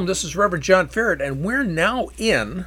Shalom. 0.00 0.06
This 0.06 0.24
is 0.24 0.34
Reverend 0.34 0.64
John 0.64 0.88
Ferret, 0.88 1.20
and 1.20 1.44
we're 1.44 1.62
now 1.62 2.08
in 2.16 2.64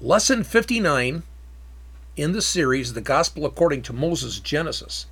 lesson 0.00 0.44
59 0.44 1.22
in 2.16 2.32
the 2.32 2.40
series, 2.40 2.94
The 2.94 3.02
Gospel 3.02 3.44
According 3.44 3.82
to 3.82 3.92
Moses 3.92 4.40
Genesis. 4.40 5.04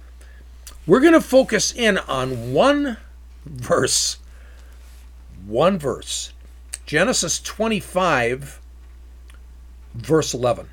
We're 0.87 1.03
going 1.03 1.13
to 1.13 1.21
focus 1.21 1.75
in 1.75 1.99
on 1.99 2.55
one 2.55 2.97
verse. 3.45 4.17
One 5.45 5.79
verse. 5.79 6.33
Genesis 6.87 7.39
25, 7.39 8.63
verse 9.93 10.33
11. 10.33 10.71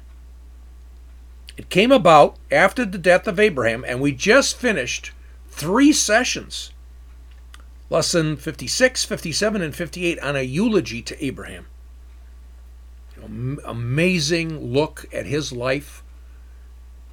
It 1.58 1.68
came 1.68 1.92
about 1.92 2.38
after 2.50 2.86
the 2.86 2.98
death 2.98 3.28
of 3.28 3.38
Abraham, 3.38 3.84
and 3.86 4.00
we 4.00 4.14
just 4.14 4.56
finished 4.56 5.12
three 5.50 5.92
sessions 5.92 6.72
lesson 7.92 8.38
56, 8.38 9.04
57, 9.04 9.62
and 9.62 9.76
58 9.76 10.20
on 10.20 10.38
a 10.38 10.42
eulogy 10.42 11.02
to 11.02 11.24
Abraham. 11.24 11.68
Amazing 13.66 14.74
look 14.74 15.06
at 15.14 15.26
his 15.26 15.52
life 15.52 16.02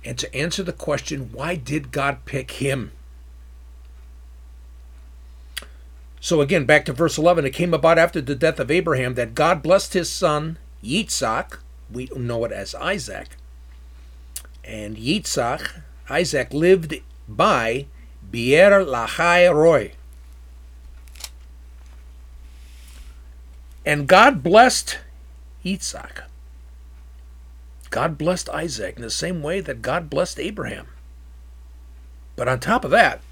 and 0.04 0.16
to 0.16 0.32
answer 0.34 0.62
the 0.62 0.72
question 0.72 1.30
why 1.32 1.56
did 1.56 1.90
God 1.90 2.24
pick 2.24 2.52
him? 2.52 2.92
So 6.20 6.40
again, 6.40 6.64
back 6.64 6.84
to 6.86 6.92
verse 6.92 7.18
11. 7.18 7.44
It 7.44 7.50
came 7.50 7.74
about 7.74 7.98
after 7.98 8.20
the 8.20 8.34
death 8.34 8.60
of 8.60 8.70
Abraham 8.70 9.14
that 9.14 9.34
God 9.34 9.62
blessed 9.62 9.94
his 9.94 10.10
son 10.10 10.58
Yitzhak, 10.82 11.58
we 11.92 12.08
know 12.16 12.44
it 12.44 12.52
as 12.52 12.74
Isaac, 12.76 13.36
and 14.64 14.96
Yitzhak, 14.96 15.82
Isaac 16.08 16.54
lived 16.54 16.94
by 17.28 17.86
Beer 18.30 18.84
Lahai 18.84 19.52
Roi, 19.52 19.92
And 23.88 24.06
God 24.06 24.42
blessed 24.42 24.98
Isaac. 25.64 26.20
God 27.88 28.18
blessed 28.18 28.50
Isaac 28.50 28.96
in 28.96 29.02
the 29.02 29.08
same 29.08 29.42
way 29.42 29.62
that 29.62 29.80
God 29.80 30.10
blessed 30.10 30.38
Abraham. 30.38 30.88
But 32.36 32.48
on 32.48 32.60
top 32.60 32.84
of 32.84 32.90
that, 32.90 33.22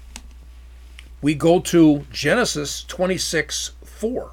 we 1.21 1.35
go 1.35 1.59
to 1.59 2.07
Genesis 2.11 2.83
26 2.85 3.73
4. 3.83 4.31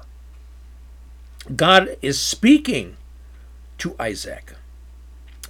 God 1.55 1.95
is 2.01 2.19
speaking 2.19 2.97
to 3.77 3.95
Isaac. 3.99 4.55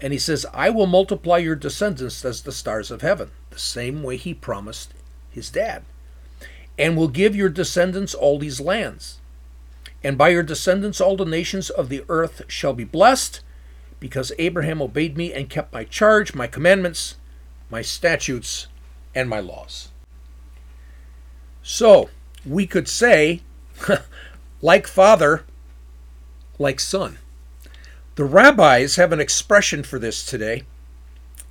And 0.01 0.11
he 0.11 0.19
says, 0.19 0.45
I 0.53 0.71
will 0.71 0.87
multiply 0.87 1.37
your 1.37 1.55
descendants 1.55 2.25
as 2.25 2.41
the 2.41 2.51
stars 2.51 2.91
of 2.91 2.99
heaven, 3.01 3.31
the 3.49 3.59
same 3.59 4.03
way 4.03 4.17
he 4.17 4.33
promised 4.33 4.93
his 5.29 5.49
dad, 5.49 5.83
and 6.77 6.97
will 6.97 7.07
give 7.07 7.33
your 7.33 7.47
descendants 7.47 8.13
all 8.13 8.37
these 8.37 8.59
lands. 8.59 9.19
And 10.05 10.19
by 10.19 10.29
your 10.29 10.43
descendants 10.43 11.01
all 11.01 11.17
the 11.17 11.25
nations 11.25 11.71
of 11.71 11.89
the 11.89 12.05
earth 12.09 12.43
shall 12.47 12.73
be 12.73 12.83
blessed, 12.83 13.41
because 13.99 14.31
Abraham 14.37 14.79
obeyed 14.79 15.17
me 15.17 15.33
and 15.33 15.49
kept 15.49 15.73
my 15.73 15.83
charge, 15.83 16.35
my 16.35 16.45
commandments, 16.45 17.15
my 17.71 17.81
statutes, 17.81 18.67
and 19.15 19.27
my 19.27 19.39
laws. 19.39 19.89
So, 21.63 22.11
we 22.45 22.67
could 22.67 22.87
say, 22.87 23.41
like 24.61 24.85
father, 24.85 25.43
like 26.59 26.79
son. 26.79 27.17
The 28.13 28.25
rabbis 28.25 28.97
have 28.97 29.11
an 29.11 29.19
expression 29.19 29.81
for 29.81 29.97
this 29.97 30.23
today, 30.23 30.65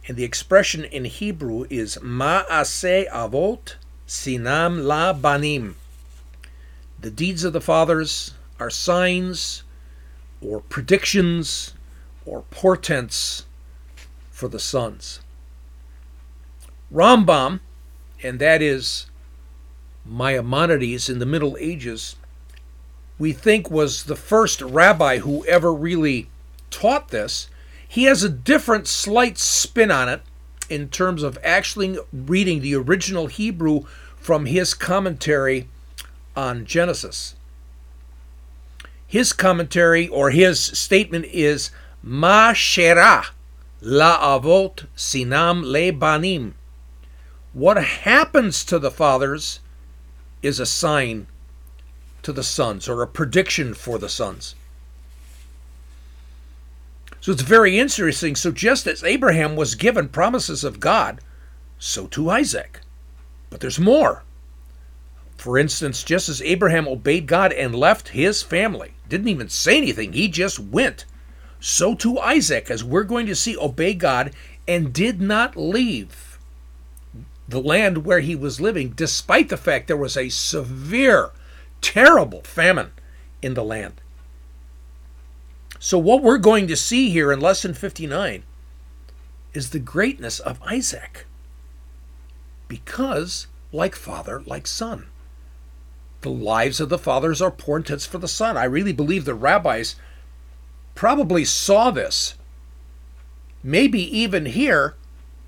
and 0.06 0.16
the 0.16 0.22
expression 0.22 0.84
in 0.84 1.06
Hebrew 1.06 1.66
is 1.70 1.98
ma'aseh 2.00 3.10
avot 3.10 3.74
sinam 4.06 4.84
la 4.84 5.12
banim. 5.12 5.74
The 7.00 7.10
deeds 7.10 7.42
of 7.42 7.52
the 7.52 7.60
fathers 7.60 8.32
are 8.58 8.70
signs 8.70 9.62
or 10.40 10.60
predictions 10.60 11.74
or 12.26 12.42
portents 12.50 13.46
for 14.30 14.48
the 14.48 14.60
sons. 14.60 15.20
Rambam, 16.92 17.60
and 18.22 18.38
that 18.38 18.62
is 18.62 19.06
Maimonides 20.04 21.08
in 21.08 21.18
the 21.18 21.26
Middle 21.26 21.56
Ages, 21.58 22.16
we 23.18 23.32
think 23.32 23.70
was 23.70 24.04
the 24.04 24.16
first 24.16 24.60
rabbi 24.60 25.18
who 25.18 25.44
ever 25.46 25.72
really 25.72 26.28
taught 26.70 27.08
this. 27.08 27.48
He 27.86 28.04
has 28.04 28.22
a 28.22 28.28
different, 28.28 28.86
slight 28.86 29.38
spin 29.38 29.90
on 29.90 30.08
it 30.08 30.22
in 30.68 30.88
terms 30.88 31.22
of 31.22 31.38
actually 31.44 31.98
reading 32.12 32.60
the 32.60 32.74
original 32.74 33.28
Hebrew 33.28 33.84
from 34.16 34.46
his 34.46 34.74
commentary 34.74 35.68
on 36.36 36.64
Genesis. 36.64 37.36
His 39.14 39.32
commentary 39.32 40.08
or 40.08 40.30
his 40.30 40.58
statement 40.58 41.26
is 41.26 41.70
Ma 42.02 42.52
shera 42.52 43.26
la 43.80 44.18
avot 44.36 44.86
sinam 44.96 45.62
le 45.62 45.92
banim. 45.92 46.56
What 47.52 47.76
happens 47.76 48.64
to 48.64 48.80
the 48.80 48.90
fathers 48.90 49.60
is 50.42 50.58
a 50.58 50.66
sign 50.66 51.28
to 52.24 52.32
the 52.32 52.42
sons 52.42 52.88
or 52.88 53.02
a 53.02 53.06
prediction 53.06 53.72
for 53.72 54.00
the 54.00 54.08
sons. 54.08 54.56
So 57.20 57.30
it's 57.30 57.42
very 57.42 57.78
interesting. 57.78 58.34
So 58.34 58.50
just 58.50 58.88
as 58.88 59.04
Abraham 59.04 59.54
was 59.54 59.76
given 59.76 60.08
promises 60.08 60.64
of 60.64 60.80
God, 60.80 61.20
so 61.78 62.08
too 62.08 62.30
Isaac. 62.30 62.80
But 63.48 63.60
there's 63.60 63.78
more. 63.78 64.24
For 65.36 65.56
instance, 65.56 66.02
just 66.02 66.28
as 66.28 66.42
Abraham 66.42 66.88
obeyed 66.88 67.28
God 67.28 67.52
and 67.52 67.76
left 67.76 68.08
his 68.08 68.42
family, 68.42 68.93
didn't 69.08 69.28
even 69.28 69.48
say 69.48 69.76
anything, 69.76 70.12
he 70.12 70.28
just 70.28 70.58
went. 70.58 71.04
So 71.60 71.94
too 71.94 72.18
Isaac, 72.18 72.70
as 72.70 72.84
we're 72.84 73.04
going 73.04 73.26
to 73.26 73.34
see, 73.34 73.56
obey 73.56 73.94
God 73.94 74.32
and 74.66 74.92
did 74.92 75.20
not 75.20 75.56
leave 75.56 76.38
the 77.48 77.60
land 77.60 78.04
where 78.04 78.20
he 78.20 78.34
was 78.34 78.60
living, 78.60 78.90
despite 78.90 79.48
the 79.48 79.56
fact 79.56 79.86
there 79.86 79.96
was 79.96 80.16
a 80.16 80.28
severe, 80.30 81.30
terrible 81.80 82.42
famine 82.42 82.92
in 83.42 83.54
the 83.54 83.64
land. 83.64 84.00
So, 85.78 85.98
what 85.98 86.22
we're 86.22 86.38
going 86.38 86.66
to 86.68 86.76
see 86.76 87.10
here 87.10 87.30
in 87.30 87.40
lesson 87.40 87.74
59 87.74 88.42
is 89.52 89.70
the 89.70 89.78
greatness 89.78 90.40
of 90.40 90.62
Isaac. 90.62 91.26
Because, 92.68 93.46
like 93.70 93.94
father, 93.94 94.42
like 94.46 94.66
son 94.66 95.08
the 96.24 96.30
lives 96.30 96.80
of 96.80 96.88
the 96.88 96.98
fathers 96.98 97.40
are 97.40 97.50
portents 97.50 98.04
for 98.04 98.18
the 98.18 98.26
son. 98.26 98.56
I 98.56 98.64
really 98.64 98.92
believe 98.92 99.24
the 99.24 99.34
rabbis 99.34 99.94
probably 100.94 101.44
saw 101.44 101.90
this, 101.90 102.34
maybe 103.62 104.00
even 104.18 104.46
here 104.46 104.96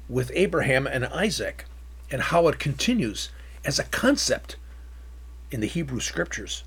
with 0.09 0.31
Abraham 0.35 0.87
and 0.87 1.07
Isaac, 1.07 1.65
and 2.11 2.23
how 2.23 2.47
it 2.47 2.59
continues 2.59 3.31
as 3.65 3.79
a 3.79 3.85
concept 3.85 4.57
in 5.51 5.61
the 5.61 5.67
Hebrew 5.67 5.99
scriptures. 5.99 6.63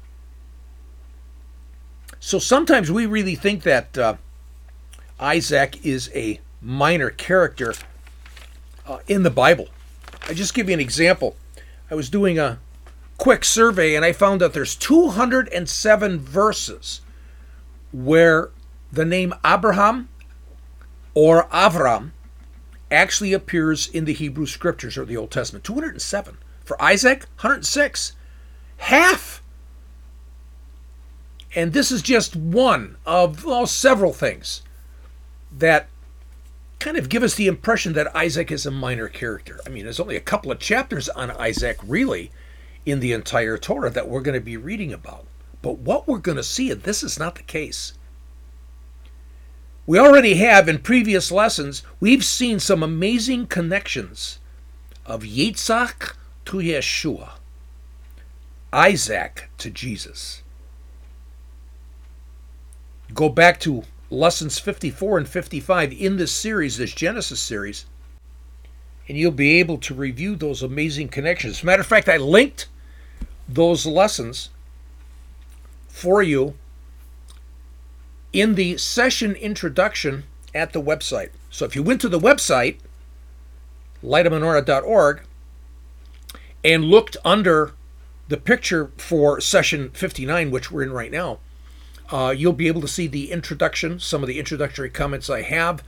So 2.20 2.40
sometimes 2.40 2.92
we 2.92 3.06
really 3.06 3.36
think 3.36 3.64
that 3.64 3.98
uh, 3.98 4.16
Isaac 5.20 5.86
is 5.86 6.10
a 6.16 6.40
minor 6.62 7.12
character 7.12 7.76
uh, 8.88 9.00
in 9.08 9.22
the 9.22 9.30
Bible. 9.30 9.68
I 10.28 10.34
just 10.34 10.56
give 10.56 10.68
you 10.68 10.74
an 10.74 10.80
example. 10.80 11.36
I 11.92 11.96
was 11.96 12.10
doing 12.10 12.40
a 12.40 12.60
quick 13.20 13.46
survey 13.46 13.94
and 13.96 14.04
I 14.04 14.14
found 14.14 14.42
that 14.42 14.54
there's 14.54 14.76
207 14.76 16.20
verses 16.20 17.02
where 17.92 18.50
the 18.92 19.06
name 19.06 19.36
Abraham 19.46 20.10
or 21.14 21.48
Avram 21.50 22.12
actually 22.90 23.34
appears 23.34 23.88
in 23.88 24.06
the 24.06 24.14
Hebrew 24.14 24.46
scriptures 24.46 24.98
or 24.98 25.06
the 25.06 25.18
Old 25.18 25.32
Testament. 25.32 25.64
207. 25.64 26.38
For 26.64 26.82
Isaac, 26.82 27.20
106. 27.36 28.14
Half. 28.78 29.44
And 31.56 31.74
this 31.74 31.92
is 31.92 32.02
just 32.02 32.36
one 32.36 32.98
of 33.06 33.44
well, 33.44 33.68
several 33.68 34.14
things 34.14 34.62
that 35.52 35.90
kind 36.80 36.96
of 36.96 37.10
give 37.10 37.24
us 37.24 37.36
the 37.36 37.48
impression 37.48 37.94
that 37.94 38.16
Isaac 38.16 38.52
is 38.52 38.66
a 38.66 38.72
minor 38.72 39.10
character. 39.10 39.60
I 39.66 39.70
mean, 39.70 39.84
there's 39.84 40.00
only 40.00 40.16
a 40.16 40.22
couple 40.22 40.52
of 40.52 40.60
chapters 40.60 41.10
on 41.10 41.32
Isaac, 41.32 41.78
really, 41.84 42.32
in 42.86 43.00
the 43.00 43.14
entire 43.14 43.58
Torah 43.58 43.90
that 43.90 44.08
we're 44.08 44.22
going 44.22 44.40
to 44.40 44.44
be 44.44 44.58
reading 44.58 44.94
about. 44.94 45.26
But 45.62 45.80
what 45.80 46.08
we're 46.08 46.20
going 46.20 46.38
to 46.38 46.44
see, 46.44 46.72
and 46.72 46.84
this 46.84 47.04
is 47.04 47.20
not 47.20 47.36
the 47.36 47.44
case. 47.44 47.94
We 49.86 49.98
already 49.98 50.36
have 50.36 50.70
in 50.70 50.80
previous 50.80 51.32
lessons, 51.32 51.82
we've 52.00 52.24
seen 52.24 52.60
some 52.60 52.84
amazing 52.84 53.48
connections 53.48 54.40
of 55.06 55.24
Yitzhak 55.24 56.16
to 56.46 56.58
Yeshua, 56.58 57.32
Isaac 58.72 59.50
to 59.58 59.70
Jesus. 59.72 60.44
Go 63.14 63.30
back 63.30 63.60
to 63.62 63.84
lessons 64.12 64.60
54 64.60 65.18
and 65.18 65.28
55 65.28 65.92
in 65.94 66.18
this 66.18 66.32
series, 66.32 66.78
this 66.78 66.94
Genesis 66.94 67.40
series, 67.40 67.86
and 69.10 69.18
you'll 69.18 69.32
be 69.32 69.60
able 69.60 69.80
to 69.80 69.96
review 69.96 70.36
those 70.36 70.62
amazing 70.62 71.08
connections. 71.10 71.58
As 71.58 71.64
a 71.64 71.66
matter 71.66 71.82
of 71.82 71.88
fact, 71.88 72.08
I 72.08 72.18
linked 72.18 72.68
those 73.48 73.88
lessons 73.88 74.52
for 75.88 76.22
you 76.22 76.54
in 78.32 78.54
the 78.54 78.78
session 78.78 79.34
introduction 79.34 80.26
at 80.54 80.74
the 80.74 80.82
website. 80.82 81.32
So 81.50 81.66
if 81.66 81.76
you 81.76 81.82
went 81.82 82.00
to 82.02 82.10
the 82.10 82.20
website, 82.20 82.78
lightofmenorah.org, 84.04 85.24
and 86.64 86.86
looked 86.86 87.18
under 87.26 87.74
the 88.28 88.38
picture 88.38 88.92
for 88.98 89.42
session 89.42 89.90
59, 89.90 90.52
which 90.52 90.70
we're 90.70 90.84
in 90.84 90.92
right 90.92 91.12
now, 91.12 91.40
uh, 92.12 92.34
you'll 92.38 92.54
be 92.54 92.68
able 92.68 92.82
to 92.82 92.88
see 92.88 93.08
the 93.08 93.32
introduction, 93.32 94.00
some 94.00 94.22
of 94.22 94.28
the 94.28 94.38
introductory 94.38 94.92
comments 94.92 95.32
I 95.32 95.42
have 95.42 95.84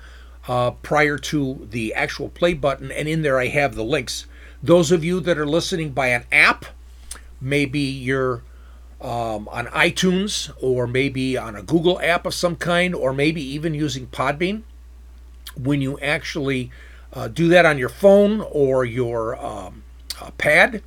uh, 0.47 0.71
prior 0.71 1.17
to 1.17 1.67
the 1.69 1.93
actual 1.93 2.29
play 2.29 2.53
button, 2.53 2.91
and 2.91 3.07
in 3.07 3.21
there 3.21 3.39
I 3.39 3.47
have 3.47 3.75
the 3.75 3.83
links. 3.83 4.25
Those 4.63 4.91
of 4.91 5.03
you 5.03 5.19
that 5.21 5.38
are 5.38 5.45
listening 5.45 5.91
by 5.91 6.07
an 6.07 6.25
app, 6.31 6.65
maybe 7.39 7.79
you're 7.79 8.43
um, 8.99 9.47
on 9.49 9.65
iTunes 9.67 10.51
or 10.61 10.85
maybe 10.85 11.38
on 11.38 11.55
a 11.55 11.63
Google 11.63 11.99
app 12.01 12.25
of 12.25 12.33
some 12.33 12.55
kind, 12.55 12.93
or 12.93 13.13
maybe 13.13 13.41
even 13.41 13.73
using 13.73 14.07
Podbean, 14.07 14.61
when 15.55 15.81
you 15.81 15.99
actually 15.99 16.71
uh, 17.13 17.27
do 17.27 17.47
that 17.49 17.65
on 17.65 17.77
your 17.77 17.89
phone 17.89 18.41
or 18.51 18.85
your 18.85 19.44
um, 19.44 19.83
uh, 20.21 20.31
pad, 20.37 20.83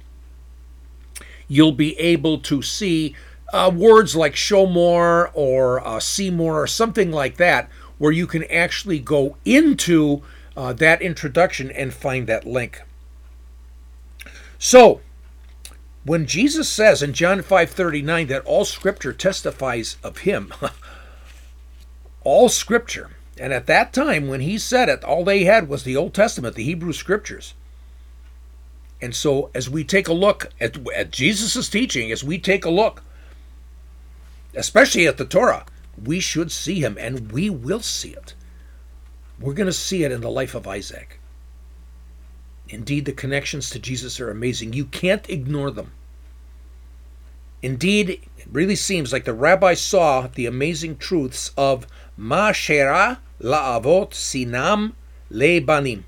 you'll 1.48 1.72
be 1.72 1.98
able 1.98 2.38
to 2.38 2.62
see 2.62 3.14
uh, 3.52 3.70
words 3.74 4.16
like 4.16 4.34
show 4.34 4.66
more 4.66 5.30
or 5.34 5.86
uh, 5.86 6.00
see 6.00 6.30
more 6.30 6.62
or 6.62 6.66
something 6.66 7.12
like 7.12 7.36
that, 7.36 7.68
where 8.04 8.12
you 8.12 8.26
can 8.26 8.44
actually 8.50 8.98
go 8.98 9.34
into 9.46 10.20
uh, 10.58 10.74
that 10.74 11.00
introduction 11.00 11.70
and 11.70 11.94
find 11.94 12.26
that 12.26 12.44
link. 12.44 12.82
So, 14.58 15.00
when 16.04 16.26
Jesus 16.26 16.68
says 16.68 17.02
in 17.02 17.14
John 17.14 17.40
5:39 17.40 18.28
that 18.28 18.44
all 18.44 18.66
scripture 18.66 19.14
testifies 19.14 19.96
of 20.02 20.18
him, 20.18 20.52
all 22.24 22.50
scripture, 22.50 23.12
and 23.38 23.54
at 23.54 23.66
that 23.68 23.94
time 23.94 24.28
when 24.28 24.42
he 24.42 24.58
said 24.58 24.90
it, 24.90 25.02
all 25.02 25.24
they 25.24 25.44
had 25.44 25.66
was 25.66 25.84
the 25.84 25.96
Old 25.96 26.12
Testament, 26.12 26.56
the 26.56 26.64
Hebrew 26.64 26.92
scriptures. 26.92 27.54
And 29.00 29.16
so 29.16 29.50
as 29.54 29.70
we 29.70 29.82
take 29.82 30.08
a 30.08 30.12
look 30.12 30.50
at, 30.60 30.76
at 30.94 31.10
Jesus' 31.10 31.70
teaching, 31.70 32.12
as 32.12 32.22
we 32.22 32.38
take 32.38 32.66
a 32.66 32.70
look, 32.70 33.02
especially 34.54 35.06
at 35.06 35.16
the 35.16 35.24
Torah, 35.24 35.64
we 36.02 36.20
should 36.20 36.50
see 36.50 36.80
him 36.80 36.96
and 36.98 37.32
we 37.32 37.50
will 37.50 37.80
see 37.80 38.10
it. 38.10 38.34
We're 39.40 39.54
going 39.54 39.66
to 39.66 39.72
see 39.72 40.04
it 40.04 40.12
in 40.12 40.20
the 40.20 40.30
life 40.30 40.54
of 40.54 40.66
Isaac. 40.66 41.20
Indeed, 42.68 43.04
the 43.04 43.12
connections 43.12 43.70
to 43.70 43.78
Jesus 43.78 44.20
are 44.20 44.30
amazing. 44.30 44.72
You 44.72 44.86
can't 44.86 45.28
ignore 45.28 45.70
them. 45.70 45.92
Indeed, 47.62 48.10
it 48.10 48.46
really 48.50 48.76
seems 48.76 49.12
like 49.12 49.24
the 49.24 49.32
rabbi 49.32 49.74
saw 49.74 50.26
the 50.26 50.46
amazing 50.46 50.98
truths 50.98 51.50
of 51.56 51.86
Ma 52.16 52.52
Shera 52.52 53.20
La'avot 53.40 54.10
Sinam 54.10 54.92
Lebanim. 55.30 56.04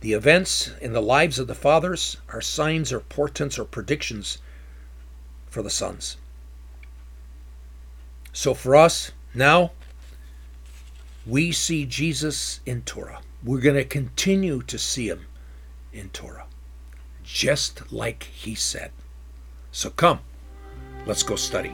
The 0.00 0.12
events 0.12 0.70
in 0.80 0.92
the 0.92 1.02
lives 1.02 1.38
of 1.38 1.48
the 1.48 1.54
fathers 1.54 2.18
are 2.28 2.40
signs 2.40 2.92
or 2.92 3.00
portents 3.00 3.58
or 3.58 3.64
predictions 3.64 4.38
for 5.48 5.62
the 5.62 5.70
sons. 5.70 6.16
So 8.32 8.54
for 8.54 8.76
us, 8.76 9.12
now, 9.34 9.72
we 11.26 11.52
see 11.52 11.84
Jesus 11.84 12.60
in 12.64 12.82
Torah. 12.82 13.20
We're 13.44 13.60
going 13.60 13.76
to 13.76 13.84
continue 13.84 14.62
to 14.62 14.78
see 14.78 15.08
him 15.08 15.26
in 15.92 16.08
Torah, 16.10 16.46
just 17.22 17.92
like 17.92 18.24
he 18.24 18.54
said. 18.54 18.90
So 19.70 19.90
come, 19.90 20.20
let's 21.06 21.22
go 21.22 21.36
study. 21.36 21.72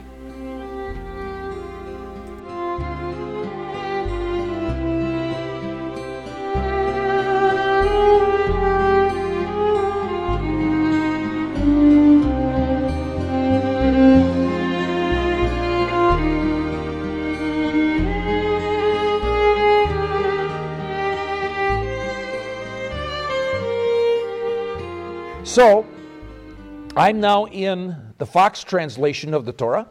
I'm 27.05 27.19
now 27.19 27.45
in 27.45 28.15
the 28.17 28.25
Fox 28.25 28.63
translation 28.63 29.35
of 29.35 29.45
the 29.45 29.53
Torah, 29.53 29.87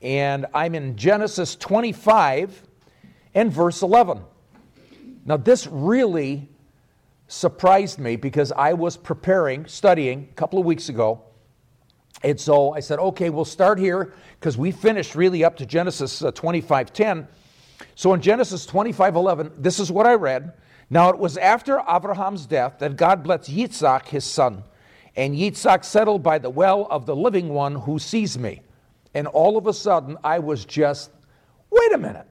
and 0.00 0.46
I'm 0.54 0.74
in 0.74 0.96
Genesis 0.96 1.54
25 1.56 2.62
and 3.34 3.52
verse 3.52 3.82
11. 3.82 4.22
Now, 5.26 5.36
this 5.36 5.66
really 5.66 6.48
surprised 7.26 7.98
me 7.98 8.16
because 8.16 8.50
I 8.50 8.72
was 8.72 8.96
preparing, 8.96 9.66
studying 9.66 10.26
a 10.30 10.34
couple 10.36 10.58
of 10.58 10.64
weeks 10.64 10.88
ago. 10.88 11.22
And 12.22 12.40
so 12.40 12.72
I 12.72 12.80
said, 12.80 12.98
okay, 12.98 13.28
we'll 13.28 13.44
start 13.44 13.78
here 13.78 14.14
because 14.40 14.56
we 14.56 14.70
finished 14.70 15.14
really 15.14 15.44
up 15.44 15.54
to 15.56 15.66
Genesis 15.66 16.22
uh, 16.22 16.30
25 16.30 16.94
10. 16.94 17.28
So 17.94 18.14
in 18.14 18.22
Genesis 18.22 18.64
25 18.64 19.16
11, 19.16 19.52
this 19.58 19.78
is 19.78 19.92
what 19.92 20.06
I 20.06 20.14
read. 20.14 20.54
Now 20.88 21.10
it 21.10 21.18
was 21.18 21.36
after 21.36 21.82
Abraham's 21.86 22.46
death 22.46 22.78
that 22.78 22.96
God 22.96 23.22
blessed 23.22 23.50
Yitzhak, 23.50 24.06
his 24.06 24.24
son. 24.24 24.64
And 25.18 25.34
Yitzhak 25.34 25.84
settled 25.84 26.22
by 26.22 26.38
the 26.38 26.48
well 26.48 26.86
of 26.90 27.04
the 27.04 27.16
living 27.16 27.48
one 27.48 27.74
who 27.74 27.98
sees 27.98 28.38
me. 28.38 28.62
And 29.14 29.26
all 29.26 29.58
of 29.58 29.66
a 29.66 29.72
sudden, 29.72 30.16
I 30.22 30.38
was 30.38 30.64
just, 30.64 31.10
wait 31.70 31.92
a 31.92 31.98
minute. 31.98 32.26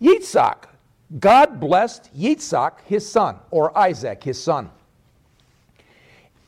Yitzhak, 0.00 0.66
God 1.18 1.58
blessed 1.58 2.08
Yitzhak, 2.16 2.74
his 2.86 3.10
son, 3.10 3.36
or 3.50 3.76
Isaac, 3.76 4.22
his 4.22 4.40
son. 4.40 4.70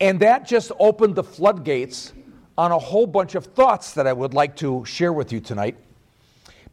And 0.00 0.20
that 0.20 0.46
just 0.46 0.70
opened 0.78 1.16
the 1.16 1.24
floodgates 1.24 2.12
on 2.56 2.70
a 2.70 2.78
whole 2.78 3.06
bunch 3.06 3.34
of 3.34 3.46
thoughts 3.46 3.92
that 3.94 4.06
I 4.06 4.12
would 4.12 4.34
like 4.34 4.54
to 4.58 4.84
share 4.84 5.12
with 5.12 5.32
you 5.32 5.40
tonight. 5.40 5.76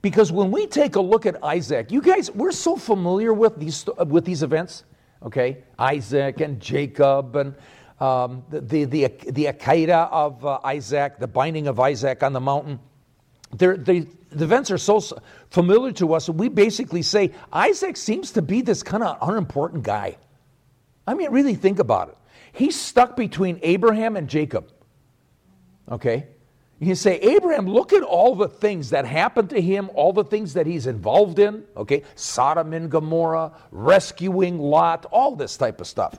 Because 0.03 0.31
when 0.31 0.51
we 0.51 0.67
take 0.67 0.97
a 0.97 1.01
look 1.01 1.25
at 1.25 1.43
Isaac, 1.43 1.91
you 1.91 1.99
guys, 1.99 2.29
we're 2.29 2.51
so 2.51 2.75
familiar 2.75 3.33
with 3.33 3.57
these, 3.57 3.87
with 4.05 4.23
these 4.23 4.43
events, 4.43 4.83
okay? 5.23 5.63
Isaac 5.79 6.41
and 6.41 6.59
Jacob 6.59 7.35
and 7.35 7.55
um, 8.01 8.43
the, 8.49 8.59
the, 8.61 8.85
the, 8.85 9.07
the 9.31 10.09
of 10.11 10.45
uh, 10.45 10.59
Isaac, 10.63 11.19
the 11.19 11.27
binding 11.27 11.67
of 11.67 11.79
Isaac 11.79 12.23
on 12.23 12.33
the 12.33 12.39
mountain. 12.39 12.79
They're, 13.53 13.77
they, 13.77 14.07
the 14.31 14.43
events 14.43 14.71
are 14.71 14.77
so 14.77 15.01
familiar 15.49 15.91
to 15.93 16.13
us, 16.13 16.27
we 16.29 16.49
basically 16.49 17.01
say 17.01 17.31
Isaac 17.53 17.97
seems 17.97 18.31
to 18.31 18.41
be 18.41 18.61
this 18.61 18.81
kind 18.81 19.03
of 19.03 19.17
unimportant 19.21 19.83
guy. 19.83 20.17
I 21.05 21.13
mean, 21.13 21.31
really 21.31 21.55
think 21.55 21.79
about 21.79 22.09
it. 22.09 22.17
He's 22.53 22.79
stuck 22.79 23.15
between 23.15 23.59
Abraham 23.61 24.15
and 24.15 24.27
Jacob. 24.27 24.71
Okay? 25.89 26.27
You 26.79 26.95
say, 26.95 27.19
Abraham, 27.19 27.67
look 27.67 27.93
at 27.93 28.01
all 28.01 28.35
the 28.35 28.47
things 28.47 28.89
that 28.89 29.05
happened 29.05 29.51
to 29.51 29.61
him, 29.61 29.91
all 29.93 30.13
the 30.13 30.23
things 30.23 30.53
that 30.53 30.65
he's 30.65 30.87
involved 30.87 31.37
in. 31.37 31.63
Okay? 31.77 32.03
Sodom 32.15 32.73
and 32.73 32.89
Gomorrah, 32.89 33.51
rescuing 33.69 34.57
Lot, 34.57 35.05
all 35.11 35.35
this 35.35 35.57
type 35.57 35.79
of 35.79 35.87
stuff. 35.87 36.17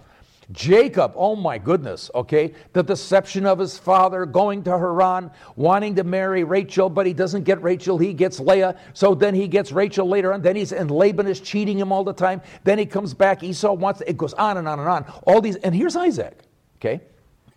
Jacob, 0.51 1.13
oh 1.15 1.37
my 1.37 1.57
goodness, 1.57 2.11
okay? 2.15 2.53
The 2.73 2.83
deception 2.83 3.47
of 3.47 3.59
his 3.59 3.79
father, 3.79 4.27
going 4.27 4.65
to 4.65 4.71
Haran, 4.71 5.31
wanting 5.55 5.95
to 5.95 6.05
marry 6.05 6.43
Rachel, 6.43 6.91
but 6.91 7.07
he 7.07 7.13
doesn't 7.13 7.45
get 7.45 7.63
Rachel, 7.63 7.97
he 7.97 8.13
gets 8.13 8.41
Leah. 8.41 8.77
So 8.93 9.15
then 9.15 9.35
he 9.35 9.47
gets 9.47 9.71
Rachel 9.71 10.09
later 10.09 10.33
on. 10.33 10.43
Then 10.43 10.57
he's, 10.57 10.73
and 10.73 10.91
Laban 10.91 11.29
is 11.29 11.41
cheating 11.41 11.79
him 11.79 11.93
all 11.93 12.03
the 12.03 12.13
time. 12.13 12.43
Then 12.65 12.79
he 12.79 12.87
comes 12.87 13.15
back, 13.15 13.43
Esau 13.43 13.73
wants, 13.73 14.03
it 14.07 14.17
goes 14.17 14.35
on 14.35 14.57
and 14.57 14.67
on 14.67 14.81
and 14.81 14.89
on. 14.89 15.05
All 15.27 15.41
these, 15.41 15.57
and 15.57 15.75
here's 15.75 15.95
Isaac, 15.95 16.41
okay? 16.81 17.01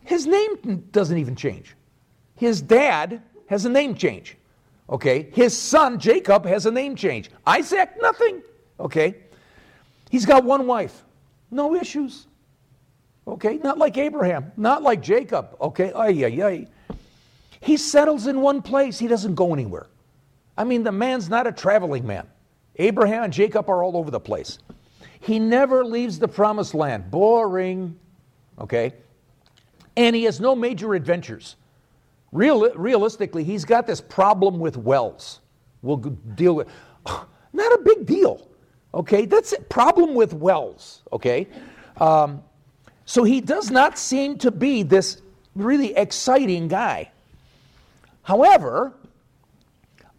His 0.03 0.27
name 0.27 0.87
doesn't 0.91 1.17
even 1.17 1.35
change. 1.35 1.75
His 2.35 2.61
dad 2.61 3.21
has 3.47 3.65
a 3.65 3.69
name 3.69 3.95
change, 3.95 4.37
okay? 4.89 5.29
His 5.33 5.57
son, 5.57 5.99
Jacob, 5.99 6.45
has 6.45 6.67
a 6.67 6.71
name 6.71 6.95
change. 6.95 7.31
Isaac, 7.47 7.89
nothing, 7.99 8.43
okay? 8.79 9.15
He's 10.11 10.25
got 10.25 10.43
one 10.43 10.67
wife, 10.67 11.03
no 11.49 11.75
issues. 11.75 12.27
Okay, 13.27 13.57
not 13.57 13.77
like 13.77 13.97
Abraham, 13.97 14.51
not 14.55 14.83
like 14.83 15.01
Jacob. 15.01 15.55
Okay, 15.59 15.91
ay, 15.93 16.25
ay, 16.25 16.45
ay. 16.45 16.67
He 17.59 17.77
settles 17.77 18.27
in 18.27 18.41
one 18.41 18.61
place, 18.61 18.99
he 18.99 19.07
doesn't 19.07 19.33
go 19.33 19.53
anywhere. 19.53 19.87
I 20.57 20.63
mean, 20.63 20.83
the 20.83 20.91
man's 20.91 21.29
not 21.29 21.47
a 21.47 21.51
traveling 21.51 22.05
man. 22.05 22.27
Abraham 22.77 23.23
and 23.23 23.33
Jacob 23.33 23.69
are 23.69 23.83
all 23.83 23.97
over 23.97 24.11
the 24.11 24.19
place. 24.19 24.59
He 25.19 25.39
never 25.39 25.83
leaves 25.83 26.19
the 26.19 26.27
promised 26.27 26.75
land. 26.75 27.09
Boring. 27.09 27.97
Okay? 28.59 28.93
And 29.97 30.15
he 30.15 30.23
has 30.25 30.39
no 30.39 30.55
major 30.55 30.93
adventures. 30.93 31.55
Real, 32.31 32.69
realistically, 32.73 33.43
he's 33.43 33.65
got 33.65 33.87
this 33.87 34.01
problem 34.01 34.59
with 34.59 34.77
wells. 34.77 35.39
We'll 35.81 35.97
deal 35.97 36.55
with. 36.55 36.67
Not 37.53 37.71
a 37.73 37.81
big 37.83 38.05
deal. 38.05 38.47
Okay? 38.93 39.25
That's 39.25 39.53
a 39.53 39.61
problem 39.61 40.13
with 40.13 40.33
wells. 40.33 41.01
Okay? 41.11 41.47
Um, 41.97 42.43
so 43.05 43.23
he 43.23 43.39
does 43.39 43.71
not 43.71 43.97
seem 43.97 44.37
to 44.39 44.51
be 44.51 44.83
this 44.83 45.21
really 45.55 45.95
exciting 45.95 46.67
guy. 46.67 47.11
However, 48.23 48.93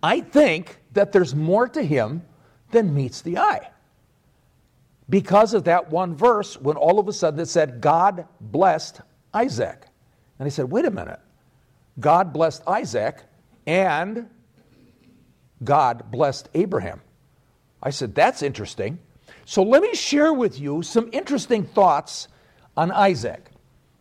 I 0.02 0.20
think 0.20 0.78
that 0.92 1.12
there's 1.12 1.34
more 1.34 1.68
to 1.68 1.82
him 1.82 2.22
than 2.70 2.94
meets 2.94 3.22
the 3.22 3.38
eye. 3.38 3.70
Because 5.08 5.54
of 5.54 5.64
that 5.64 5.90
one 5.90 6.14
verse, 6.14 6.60
when 6.60 6.76
all 6.76 6.98
of 6.98 7.08
a 7.08 7.12
sudden 7.12 7.40
it 7.40 7.46
said, 7.46 7.80
God 7.80 8.26
blessed 8.40 9.00
Isaac. 9.34 9.86
And 10.38 10.46
he 10.46 10.50
said, 10.50 10.70
wait 10.70 10.84
a 10.84 10.90
minute. 10.90 11.20
God 11.98 12.32
blessed 12.32 12.62
Isaac 12.66 13.22
and 13.66 14.28
God 15.64 16.10
blessed 16.10 16.48
Abraham. 16.54 17.00
I 17.82 17.90
said, 17.90 18.14
that's 18.14 18.42
interesting. 18.42 18.98
So 19.44 19.62
let 19.62 19.82
me 19.82 19.94
share 19.94 20.32
with 20.32 20.60
you 20.60 20.82
some 20.82 21.08
interesting 21.12 21.64
thoughts 21.64 22.28
on 22.76 22.90
Isaac. 22.90 23.50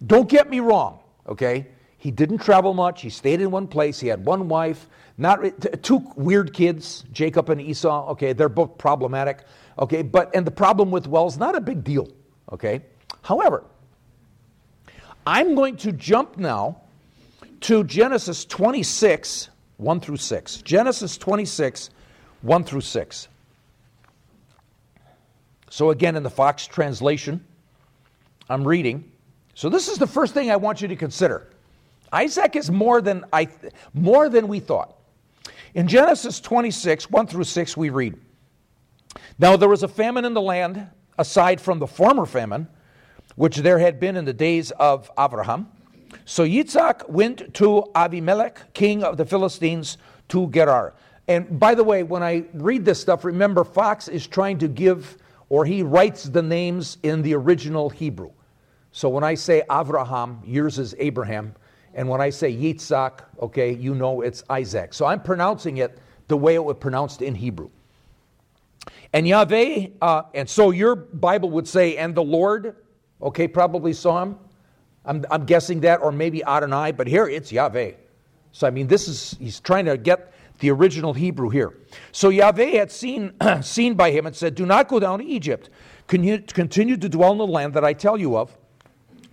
Don't 0.05 0.29
get 0.29 0.49
me 0.49 0.59
wrong, 0.59 0.99
okay? 1.27 1.67
He 1.97 2.11
didn't 2.11 2.39
travel 2.39 2.73
much. 2.73 3.01
He 3.01 3.09
stayed 3.09 3.41
in 3.41 3.49
one 3.49 3.67
place. 3.67 3.99
He 3.99 4.07
had 4.07 4.23
one 4.23 4.47
wife, 4.47 4.87
not 5.17 5.39
two 5.81 6.05
weird 6.15 6.53
kids, 6.53 7.03
Jacob 7.11 7.49
and 7.49 7.59
Esau. 7.59 8.11
Okay, 8.11 8.33
they're 8.33 8.49
both 8.49 8.77
problematic. 8.77 9.43
Okay, 9.79 10.03
but 10.03 10.35
and 10.35 10.45
the 10.45 10.51
problem 10.51 10.91
with 10.91 11.07
wells 11.07 11.37
not 11.37 11.55
a 11.55 11.61
big 11.61 11.83
deal. 11.83 12.07
Okay, 12.51 12.81
however, 13.23 13.63
I'm 15.25 15.55
going 15.55 15.77
to 15.77 15.91
jump 15.91 16.37
now 16.37 16.81
to 17.61 17.83
Genesis 17.83 18.45
26, 18.45 19.49
1 19.77 19.99
through 19.99 20.17
6. 20.17 20.57
Genesis 20.57 21.17
26, 21.17 21.89
1 22.43 22.63
through 22.63 22.81
6. 22.81 23.27
So, 25.71 25.89
again, 25.89 26.15
in 26.15 26.21
the 26.21 26.29
Fox 26.29 26.67
translation, 26.67 27.43
I'm 28.49 28.67
reading. 28.67 29.11
So, 29.53 29.69
this 29.69 29.87
is 29.87 29.97
the 29.97 30.07
first 30.07 30.33
thing 30.33 30.51
I 30.51 30.55
want 30.57 30.81
you 30.81 30.87
to 30.87 30.95
consider. 30.95 31.47
Isaac 32.11 32.55
is 32.55 32.69
more 32.69 33.01
than, 33.01 33.25
I, 33.33 33.47
more 33.93 34.29
than 34.29 34.47
we 34.47 34.59
thought. 34.59 34.95
In 35.73 35.87
Genesis 35.87 36.39
26, 36.39 37.09
1 37.09 37.27
through 37.27 37.43
6, 37.43 37.77
we 37.77 37.89
read 37.89 38.17
Now 39.39 39.57
there 39.57 39.69
was 39.69 39.83
a 39.83 39.87
famine 39.87 40.25
in 40.25 40.33
the 40.33 40.41
land, 40.41 40.87
aside 41.17 41.59
from 41.59 41.79
the 41.79 41.87
former 41.87 42.25
famine, 42.25 42.67
which 43.35 43.57
there 43.57 43.79
had 43.79 43.99
been 43.99 44.15
in 44.15 44.25
the 44.25 44.33
days 44.33 44.71
of 44.71 45.11
Abraham. 45.19 45.67
So 46.23 46.45
Yitzhak 46.45 47.09
went 47.09 47.53
to 47.55 47.83
Abimelech, 47.93 48.73
king 48.73 49.03
of 49.03 49.17
the 49.17 49.25
Philistines, 49.25 49.97
to 50.29 50.47
Gerar. 50.47 50.93
And 51.27 51.59
by 51.59 51.75
the 51.75 51.83
way, 51.83 52.03
when 52.03 52.23
I 52.23 52.45
read 52.53 52.85
this 52.85 52.99
stuff, 52.99 53.25
remember 53.25 53.63
Fox 53.63 54.07
is 54.07 54.27
trying 54.27 54.57
to 54.59 54.67
give, 54.67 55.17
or 55.49 55.65
he 55.65 55.83
writes 55.83 56.23
the 56.23 56.41
names 56.41 56.97
in 57.03 57.21
the 57.21 57.33
original 57.33 57.89
Hebrew. 57.89 58.31
So 58.95 59.09
when 59.09 59.25
I 59.25 59.35
say 59.35 59.61
Avraham, 59.69 60.39
yours 60.45 60.79
is 60.79 60.95
Abraham. 60.99 61.53
And 61.95 62.07
when 62.07 62.21
I 62.21 62.29
say 62.29 62.55
Yitzhak, 62.55 63.25
okay, 63.41 63.73
you 63.73 63.93
know 63.93 64.21
it's 64.21 64.41
Isaac. 64.49 64.93
So 64.93 65.05
I'm 65.05 65.21
pronouncing 65.21 65.79
it 65.79 65.97
the 66.29 66.37
way 66.37 66.55
it 66.55 66.63
was 66.63 66.77
pronounced 66.79 67.21
in 67.21 67.35
Hebrew. 67.35 67.69
And 69.11 69.27
Yahweh, 69.27 69.87
uh, 70.01 70.21
and 70.33 70.49
so 70.49 70.71
your 70.71 70.95
Bible 70.95 71.49
would 71.49 71.67
say, 71.67 71.97
and 71.97 72.15
the 72.15 72.23
Lord, 72.23 72.77
okay, 73.21 73.49
probably 73.49 73.91
saw 73.91 74.23
him. 74.23 74.37
I'm, 75.03 75.25
I'm 75.29 75.45
guessing 75.45 75.81
that, 75.81 76.01
or 76.01 76.13
maybe 76.13 76.41
Adonai, 76.45 76.93
but 76.93 77.05
here 77.05 77.27
it's 77.27 77.51
Yahweh. 77.51 77.91
So 78.53 78.65
I 78.65 78.69
mean, 78.69 78.87
this 78.87 79.09
is, 79.09 79.35
he's 79.41 79.59
trying 79.59 79.87
to 79.87 79.97
get 79.97 80.31
the 80.59 80.71
original 80.71 81.13
Hebrew 81.13 81.49
here. 81.49 81.79
So 82.13 82.29
Yahweh 82.29 82.77
had 82.77 82.93
seen, 82.93 83.33
seen 83.61 83.95
by 83.95 84.11
him 84.11 84.25
and 84.25 84.33
said, 84.33 84.55
Do 84.55 84.65
not 84.65 84.87
go 84.87 85.01
down 85.01 85.19
to 85.19 85.25
Egypt. 85.25 85.69
Continue 86.07 86.95
to 86.95 87.09
dwell 87.09 87.33
in 87.33 87.39
the 87.39 87.45
land 87.45 87.73
that 87.73 87.83
I 87.83 87.91
tell 87.91 88.17
you 88.17 88.37
of 88.37 88.57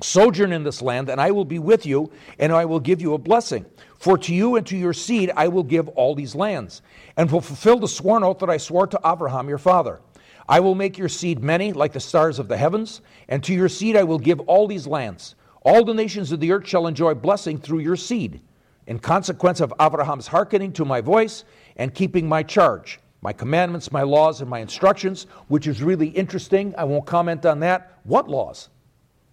Sojourn 0.03 0.53
in 0.53 0.65
this 0.65 0.83
land, 0.83 1.09
and 1.09 1.21
I 1.21 1.31
will 1.31 1.45
be 1.45 1.59
with 1.59 1.87
you, 1.87 2.11
and 2.39 2.53
I 2.53 2.65
will 2.65 2.81
give 2.81 3.01
you 3.01 3.15
a 3.15 3.19
blessing. 3.19 3.65
For 3.99 4.19
to 4.19 4.35
you 4.35 4.57
and 4.57 4.67
to 4.67 4.77
your 4.77 4.93
seed 4.93 5.31
I 5.37 5.49
will 5.49 5.63
give 5.63 5.89
all 5.91 6.15
these 6.15 6.35
lands, 6.35 6.83
and 7.17 7.31
will 7.31 7.41
fulfill 7.41 7.79
the 7.79 7.89
sworn 7.89 8.25
oath 8.25 8.39
that 8.41 8.51
I 8.51 8.57
swore 8.57 8.87
to 8.89 9.01
Abraham 9.05 9.49
your 9.49 9.59
father. 9.59 10.01
I 10.49 10.61
will 10.61 10.75
make 10.75 10.99
your 10.99 11.09
seed 11.09 11.43
many, 11.43 11.73
like 11.73 11.93
the 11.93 12.01
stars 12.01 12.39
of 12.39 12.49
the 12.49 12.57
heavens, 12.57 13.01
and 13.29 13.43
to 13.45 13.55
your 13.55 13.69
seed 13.69 13.97
I 13.97 14.03
will 14.03 14.19
give 14.19 14.41
all 14.41 14.67
these 14.67 14.87
lands. 14.87 15.37
All 15.63 15.85
the 15.85 15.95
nations 15.95 16.33
of 16.33 16.41
the 16.41 16.51
earth 16.51 16.67
shall 16.67 16.89
enjoy 16.89 17.15
blessing 17.15 17.59
through 17.59 17.79
your 17.79 17.97
seed, 17.97 18.41
in 18.89 18.99
consequence 18.99 19.61
of 19.61 19.73
Abraham's 19.81 20.27
hearkening 20.27 20.73
to 20.73 20.85
my 20.85 21.01
voice 21.01 21.45
and 21.77 21.95
keeping 21.95 22.29
my 22.29 22.43
charge, 22.43 22.99
my 23.21 23.33
commandments, 23.33 23.93
my 23.93 24.03
laws, 24.03 24.41
and 24.41 24.51
my 24.51 24.59
instructions, 24.59 25.29
which 25.47 25.69
is 25.69 25.81
really 25.81 26.09
interesting. 26.09 26.75
I 26.77 26.85
won't 26.85 27.07
comment 27.07 27.47
on 27.47 27.61
that. 27.61 28.01
What 28.03 28.29
laws? 28.29 28.69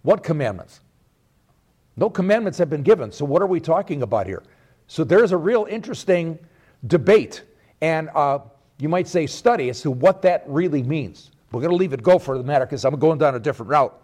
What 0.02 0.22
commandments? 0.22 0.80
No 1.96 2.08
commandments 2.08 2.58
have 2.58 2.70
been 2.70 2.82
given. 2.82 3.12
So, 3.12 3.24
what 3.24 3.42
are 3.42 3.46
we 3.46 3.60
talking 3.60 4.02
about 4.02 4.26
here? 4.26 4.42
So, 4.86 5.04
there's 5.04 5.32
a 5.32 5.36
real 5.36 5.66
interesting 5.68 6.38
debate 6.86 7.42
and 7.80 8.08
uh, 8.14 8.40
you 8.78 8.88
might 8.88 9.08
say 9.08 9.26
study 9.26 9.68
as 9.68 9.82
to 9.82 9.90
what 9.90 10.22
that 10.22 10.44
really 10.46 10.82
means. 10.82 11.30
We're 11.52 11.60
going 11.60 11.70
to 11.70 11.76
leave 11.76 11.92
it 11.92 12.02
go 12.02 12.18
for 12.18 12.38
the 12.38 12.44
matter 12.44 12.64
because 12.64 12.84
I'm 12.84 12.98
going 12.98 13.18
down 13.18 13.34
a 13.34 13.40
different 13.40 13.70
route. 13.70 13.96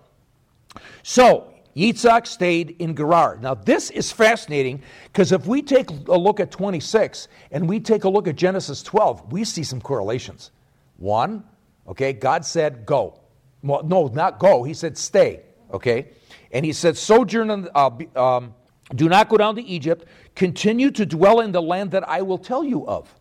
So, 1.02 1.52
Yitzhak 1.76 2.26
stayed 2.26 2.76
in 2.78 2.94
Gerar. 2.94 3.38
Now, 3.40 3.54
this 3.54 3.90
is 3.90 4.10
fascinating 4.10 4.82
because 5.12 5.30
if 5.32 5.46
we 5.46 5.62
take 5.62 5.90
a 5.90 6.16
look 6.16 6.40
at 6.40 6.50
26 6.50 7.28
and 7.50 7.68
we 7.68 7.80
take 7.80 8.04
a 8.04 8.08
look 8.08 8.26
at 8.26 8.36
Genesis 8.36 8.82
12, 8.82 9.32
we 9.32 9.44
see 9.44 9.62
some 9.62 9.80
correlations. 9.80 10.50
One, 10.96 11.44
okay, 11.86 12.12
God 12.12 12.44
said, 12.44 12.86
go. 12.86 13.20
Well, 13.62 13.82
no, 13.82 14.08
not 14.08 14.38
go. 14.38 14.64
He 14.64 14.74
said, 14.74 14.96
stay. 14.96 15.42
Okay? 15.73 16.08
And 16.52 16.64
he 16.64 16.73
said, 16.73 16.96
Sojourn, 16.96 17.68
uh, 17.75 17.90
um, 18.14 18.54
do 18.94 19.08
not 19.08 19.28
go 19.28 19.37
down 19.37 19.56
to 19.56 19.62
Egypt. 19.62 20.06
Continue 20.35 20.90
to 20.92 21.06
dwell 21.06 21.40
in 21.40 21.52
the 21.52 21.62
land 21.62 21.90
that 21.92 22.08
I 22.08 22.23
will 22.23 22.38
tell 22.38 22.62
you 22.62 22.87
of. 22.87 23.12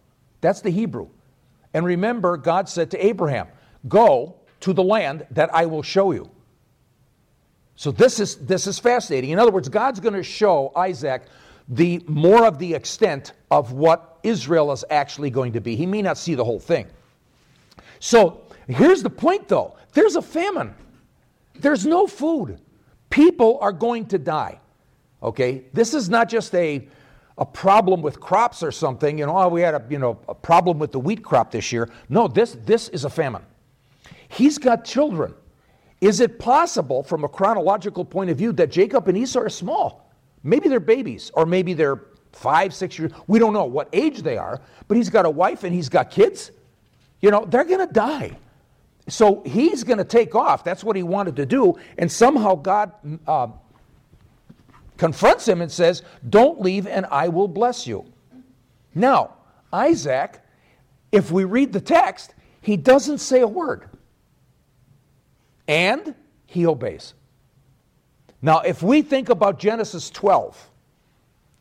That's 0.42 0.62
the 0.62 0.70
Hebrew. 0.70 1.08
And 1.74 1.86
remember, 1.86 2.38
God 2.38 2.70
said 2.70 2.92
to 2.92 3.06
Abraham, 3.06 3.48
Go 3.88 4.36
to 4.62 4.74
the 4.74 4.84
land 4.84 5.26
that 5.32 5.54
I 5.54 5.66
will 5.66 5.84
show 5.84 6.12
you. 6.12 6.30
So 7.76 7.92
this 7.92 8.20
is, 8.20 8.38
this 8.38 8.68
is 8.68 8.80
fascinating. 8.80 9.32
In 9.32 9.40
other 9.40 9.52
words, 9.52 9.70
God's 9.70 10.00
going 10.00 10.14
to 10.14 10.24
show 10.24 10.72
Isaac 10.76 11.24
the 11.68 12.02
more 12.08 12.46
of 12.46 12.60
the 12.60 12.74
extent 12.74 13.34
of 13.52 13.74
what 13.74 14.20
Israel 14.24 14.72
is 14.72 14.86
actually 14.90 15.30
going 15.30 15.54
to 15.54 15.62
be. 15.62 15.76
He 15.76 15.86
may 15.86 16.02
not 16.02 16.18
see 16.18 16.36
the 16.36 16.46
whole 16.46 16.60
thing. 16.60 16.88
So 18.00 18.42
here's 18.68 19.04
the 19.04 19.10
point 19.10 19.48
though 19.48 19.76
there's 19.94 20.16
a 20.16 20.22
famine. 20.22 20.74
There's 21.60 21.86
no 21.86 22.08
food. 22.08 22.60
People 23.10 23.58
are 23.62 23.72
going 23.72 24.08
to 24.08 24.18
die. 24.18 24.60
Okay? 25.22 25.64
This 25.74 25.94
is 25.94 26.10
not 26.10 26.30
just 26.30 26.54
a, 26.56 26.88
a 27.38 27.46
problem 27.46 28.02
with 28.02 28.20
crops 28.20 28.62
or 28.64 28.72
something. 28.72 29.18
You 29.18 29.26
know, 29.26 29.38
oh, 29.38 29.48
we 29.48 29.62
had 29.62 29.76
a, 29.76 29.84
you 29.90 30.00
know, 30.00 30.20
a 30.28 30.36
problem 30.36 30.80
with 30.80 30.92
the 30.92 31.00
wheat 31.00 31.24
crop 31.24 31.52
this 31.52 31.72
year. 31.72 31.90
No, 32.10 32.28
this, 32.28 32.58
this 32.66 32.90
is 32.90 33.06
a 33.06 33.10
famine. 33.10 33.44
He's 34.28 34.58
got 34.58 34.86
children. 34.86 35.34
Is 36.02 36.20
it 36.20 36.40
possible, 36.40 37.04
from 37.04 37.24
a 37.24 37.30
chronological 37.30 38.04
point 38.04 38.30
of 38.30 38.38
view, 38.38 38.52
that 38.54 38.70
Jacob 38.70 39.08
and 39.08 39.18
Esau 39.18 39.40
are 39.40 39.50
small? 39.50 40.12
Maybe 40.44 40.70
they're 40.70 40.80
babies, 40.80 41.32
or 41.34 41.46
maybe 41.46 41.74
they're 41.74 42.02
five, 42.32 42.74
six 42.74 43.00
years. 43.00 43.12
We 43.28 43.40
don't 43.40 43.54
know 43.54 43.66
what 43.66 43.90
age 43.94 44.22
they 44.22 44.38
are, 44.38 44.62
but 44.88 44.98
he's 44.98 45.10
got 45.10 45.26
a 45.26 45.30
wife 45.30 45.64
and 45.64 45.74
he's 45.74 45.90
got 45.90 46.12
kids. 46.12 46.52
You 47.22 47.32
know, 47.32 47.46
they're 47.46 47.64
going 47.64 47.88
to 47.88 47.92
die. 47.92 48.38
So 49.08 49.44
he's 49.46 49.84
going 49.84 50.00
to 50.00 50.04
take 50.04 50.34
off. 50.34 50.64
That's 50.64 50.84
what 50.84 50.96
he 50.96 51.04
wanted 51.04 51.36
to 51.36 51.46
do. 51.46 51.76
And 51.98 52.12
somehow 52.12 52.56
God 52.56 52.92
uh, 53.28 53.48
confronts 54.98 55.48
him 55.48 55.62
and 55.62 55.72
says, 55.72 56.02
Don't 56.28 56.60
leave, 56.60 56.88
and 56.88 57.06
I 57.08 57.28
will 57.28 57.48
bless 57.48 57.86
you. 57.86 58.06
Now, 58.96 59.36
Isaac, 59.72 60.40
if 61.12 61.32
we 61.32 61.44
read 61.44 61.72
the 61.72 61.82
text, 61.82 62.34
he 62.62 62.78
doesn't 62.78 63.20
say 63.20 63.42
a 63.42 63.48
word. 63.48 63.88
And 65.68 66.16
he 66.48 66.66
obeys. 66.66 67.14
Now, 68.42 68.62
if 68.62 68.82
we 68.82 69.02
think 69.02 69.30
about 69.30 69.60
Genesis 69.60 70.10
12, 70.10 70.72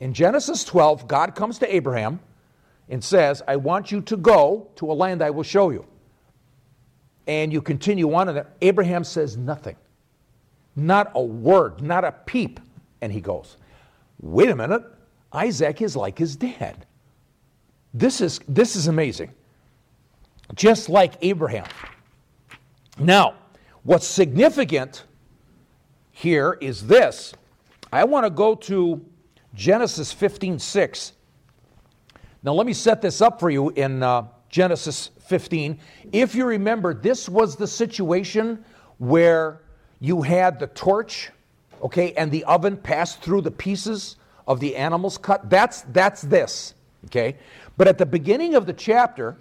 in 0.01 0.13
Genesis 0.13 0.65
12, 0.65 1.09
God 1.09 1.35
comes 1.35 1.59
to 1.59 1.75
Abraham 1.75 2.21
and 2.89 3.03
says, 3.03 3.43
I 3.47 3.57
want 3.57 3.91
you 3.91 4.03
to 4.03 4.17
go 4.17 4.71
to 4.77 4.91
a 4.91 4.95
land 4.95 5.23
I 5.23 5.31
will 5.31 5.43
show 5.43 5.71
you 5.71 5.87
and 7.27 7.53
you 7.53 7.63
continue 7.63 8.13
on, 8.15 8.29
and 8.29 8.47
Abraham 8.61 9.05
says 9.05 9.37
nothing. 9.37 9.77
Not 10.77 11.13
a 11.15 11.23
word, 11.23 11.83
not 11.83 12.05
a 12.05 12.13
peep. 12.13 12.61
And 13.01 13.13
he 13.13 13.21
goes, 13.21 13.57
Wait 14.21 14.49
a 14.49 14.57
minute, 14.57 14.83
Isaac 15.33 15.83
is 15.83 15.97
like 15.97 16.19
his 16.19 16.37
dad. 16.37 16.87
This 17.93 18.21
is, 18.21 18.41
this 18.49 18.77
is 18.77 18.89
amazing. 18.89 19.33
Just 20.55 20.89
like 20.89 21.15
Abraham. 21.23 21.67
Now, 22.99 23.35
what's 23.83 24.07
significant 24.07 25.05
here 26.11 26.59
is 26.61 26.87
this. 26.87 27.35
I 27.93 28.05
want 28.05 28.25
to 28.25 28.31
go 28.31 28.55
to 28.55 29.05
Genesis 29.55 30.13
15 30.13 30.59
6. 30.59 31.13
Now, 32.43 32.53
let 32.53 32.67
me 32.67 32.73
set 32.73 33.01
this 33.01 33.21
up 33.21 33.41
for 33.41 33.51
you 33.51 33.71
in 33.71 34.03
uh, 34.03 34.27
Genesis 34.55 35.11
15. 35.27 35.81
If 36.13 36.37
you 36.37 36.45
remember, 36.45 36.95
this 36.95 37.29
was 37.29 37.57
the 37.57 37.67
situation 37.67 38.65
where 38.99 39.63
you 39.99 40.23
had 40.23 40.61
the 40.61 40.69
torch, 40.69 41.33
okay, 41.83 42.13
and 42.13 42.31
the 42.31 42.45
oven 42.45 42.77
passed 42.77 43.21
through 43.21 43.41
the 43.41 43.51
pieces 43.51 44.15
of 44.47 44.61
the 44.61 44.77
animals 44.77 45.19
cut. 45.19 45.51
That's, 45.51 45.83
that's 45.89 46.23
this. 46.23 46.75
Okay? 47.07 47.37
But 47.77 47.89
at 47.89 47.99
the 47.99 48.07
beginning 48.07 48.55
of 48.55 48.65
the 48.65 48.73
chapter, 48.73 49.37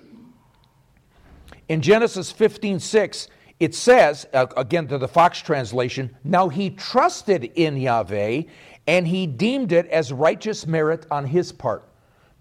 in 1.70 1.84
Genesis 1.84 2.32
15 2.32 2.80
6, 2.80 3.28
it 3.60 3.76
says, 3.76 4.26
again 4.34 4.88
to 4.88 4.98
the 4.98 5.08
Fox 5.08 5.44
translation, 5.44 6.18
now 6.24 6.50
he 6.50 6.72
trusted 6.72 7.52
in 7.54 7.78
Yahweh 7.78 8.42
and 8.88 9.08
he 9.08 9.28
deemed 9.28 9.74
it 9.74 9.86
as 9.90 10.12
righteous 10.12 10.66
merit 10.66 11.06
on 11.12 11.28
his 11.28 11.52
part. 11.52 11.88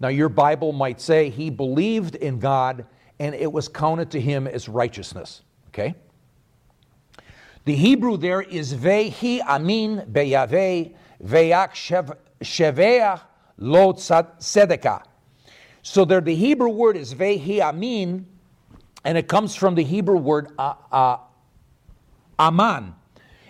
Now, 0.03 0.09
your 0.09 0.27
Bible 0.27 0.73
might 0.73 0.99
say 0.99 1.29
he 1.29 1.49
believed 1.49 2.15
in 2.15 2.37
God 2.37 2.85
and 3.19 3.33
it 3.33 3.49
was 3.49 3.69
counted 3.69 4.11
to 4.11 4.19
him 4.19 4.47
as 4.47 4.67
righteousness. 4.67 5.43
Okay? 5.69 5.95
The 7.63 7.73
Hebrew 7.73 8.17
there 8.17 8.41
is 8.41 8.73
vehi 8.73 9.39
amin 9.39 10.05
beyave 10.11 10.93
veyak 11.23 12.11
sheveah 12.41 13.21
lo 13.55 13.93
tzedekah. 13.93 15.03
So 15.83 16.03
there, 16.03 16.19
the 16.19 16.35
Hebrew 16.35 16.67
word 16.67 16.97
is 16.97 17.13
vehi 17.13 17.61
amin, 17.61 18.25
and 19.05 19.17
it 19.17 19.29
comes 19.29 19.55
from 19.55 19.73
the 19.73 19.85
Hebrew 19.85 20.17
word 20.17 20.51
uh, 20.59 20.73
uh, 20.91 21.17
aman. 22.37 22.93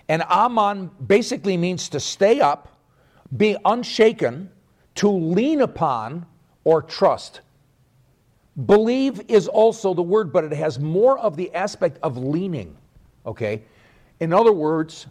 And 0.08 0.22
aman 0.30 0.92
basically 1.04 1.58
means 1.58 1.90
to 1.90 2.00
stay 2.00 2.42
up, 2.42 2.78
be 3.36 3.58
unshaken, 3.66 4.52
to 4.94 5.10
lean 5.10 5.60
upon, 5.60 6.28
or 6.64 6.82
trust. 6.82 7.42
Believe 8.66 9.22
is 9.30 9.48
also 9.48 9.94
the 9.94 10.04
word, 10.04 10.32
but 10.32 10.44
it 10.44 10.54
has 10.54 10.80
more 10.80 11.18
of 11.18 11.36
the 11.36 11.54
aspect 11.54 11.98
of 12.04 12.18
leaning. 12.18 12.76
Okay? 13.26 13.64
In 14.20 14.32
other 14.32 14.54
words, 14.54 15.08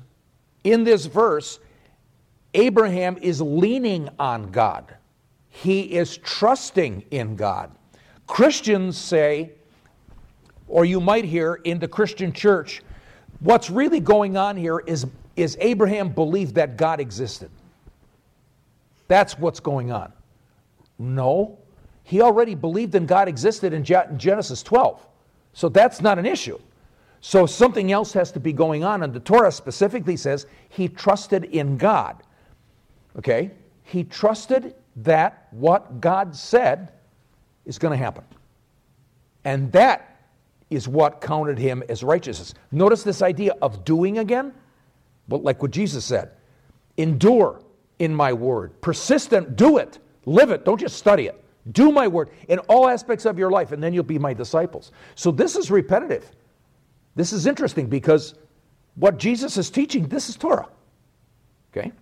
in 0.64 0.84
this 0.84 1.06
verse, 1.06 1.58
Abraham 2.54 3.18
is 3.20 3.40
leaning 3.40 4.08
on 4.18 4.50
God. 4.50 4.94
He 5.48 5.80
is 5.82 6.18
trusting 6.18 7.04
in 7.10 7.36
God. 7.36 7.70
Christians 8.26 8.96
say, 8.96 9.50
or 10.68 10.84
you 10.84 11.00
might 11.00 11.24
hear 11.24 11.54
in 11.64 11.78
the 11.78 11.88
Christian 11.88 12.32
church, 12.32 12.82
what's 13.40 13.68
really 13.68 14.00
going 14.00 14.36
on 14.36 14.56
here 14.56 14.78
is, 14.80 15.06
is 15.36 15.56
Abraham 15.60 16.10
believed 16.10 16.54
that 16.54 16.76
God 16.76 17.00
existed. 17.00 17.50
That's 19.08 19.38
what's 19.38 19.60
going 19.60 19.90
on. 19.90 20.12
No, 21.02 21.58
he 22.04 22.20
already 22.20 22.54
believed 22.54 22.94
in 22.94 23.06
God 23.06 23.28
existed 23.28 23.72
in 23.72 23.84
Genesis 23.84 24.62
12. 24.62 25.04
So 25.52 25.68
that's 25.68 26.00
not 26.00 26.18
an 26.18 26.26
issue. 26.26 26.58
So 27.20 27.44
something 27.46 27.90
else 27.90 28.12
has 28.12 28.30
to 28.32 28.40
be 28.40 28.52
going 28.52 28.84
on. 28.84 29.02
And 29.02 29.12
the 29.12 29.20
Torah 29.20 29.52
specifically 29.52 30.16
says 30.16 30.46
he 30.68 30.88
trusted 30.88 31.44
in 31.44 31.76
God. 31.76 32.22
Okay? 33.18 33.50
He 33.84 34.04
trusted 34.04 34.74
that 34.96 35.48
what 35.50 36.00
God 36.00 36.36
said 36.36 36.92
is 37.64 37.78
going 37.78 37.92
to 37.92 37.96
happen. 37.96 38.24
And 39.44 39.72
that 39.72 40.20
is 40.70 40.86
what 40.86 41.20
counted 41.20 41.58
him 41.58 41.82
as 41.88 42.02
righteousness. 42.02 42.54
Notice 42.70 43.02
this 43.02 43.22
idea 43.22 43.54
of 43.60 43.84
doing 43.84 44.18
again, 44.18 44.54
but 45.28 45.42
like 45.42 45.62
what 45.62 45.72
Jesus 45.72 46.04
said 46.04 46.30
endure 46.96 47.60
in 47.98 48.14
my 48.14 48.32
word, 48.32 48.80
persistent, 48.80 49.56
do 49.56 49.78
it, 49.78 49.98
live 50.24 50.50
it, 50.50 50.64
don't 50.64 50.80
just 50.80 50.96
study 50.96 51.26
it. 51.26 51.42
Do 51.70 51.92
my 51.92 52.08
word 52.08 52.30
in 52.48 52.58
all 52.60 52.88
aspects 52.88 53.24
of 53.24 53.38
your 53.38 53.50
life, 53.50 53.72
and 53.72 53.82
then 53.82 53.94
you'll 53.94 54.02
be 54.02 54.18
my 54.18 54.34
disciples. 54.34 54.90
So 55.14 55.30
this 55.30 55.54
is 55.54 55.70
repetitive. 55.70 56.28
This 57.14 57.32
is 57.32 57.46
interesting 57.46 57.86
because 57.86 58.34
what 58.96 59.18
Jesus 59.18 59.56
is 59.56 59.70
teaching, 59.70 60.08
this 60.08 60.28
is 60.28 60.36
Torah. 60.36 60.68
Okay? 61.70 61.92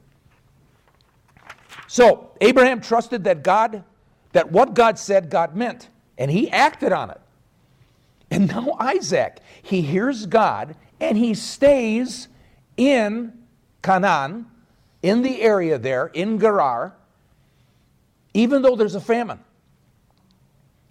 So 1.88 2.30
Abraham 2.40 2.80
trusted 2.80 3.24
that 3.24 3.42
God, 3.42 3.84
that 4.32 4.50
what 4.50 4.74
God 4.74 4.98
said, 4.98 5.28
God 5.28 5.56
meant, 5.56 5.88
and 6.16 6.30
he 6.30 6.50
acted 6.50 6.92
on 6.92 7.10
it. 7.10 7.20
And 8.30 8.48
now 8.48 8.76
Isaac, 8.78 9.40
he 9.62 9.82
hears 9.82 10.26
God 10.26 10.76
and 11.00 11.18
he 11.18 11.34
stays 11.34 12.28
in 12.76 13.32
Canaan, 13.82 14.46
in 15.02 15.22
the 15.22 15.40
area 15.42 15.78
there, 15.78 16.06
in 16.08 16.38
Gerar, 16.38 16.94
even 18.34 18.62
though 18.62 18.76
there's 18.76 18.94
a 18.94 19.00
famine. 19.00 19.40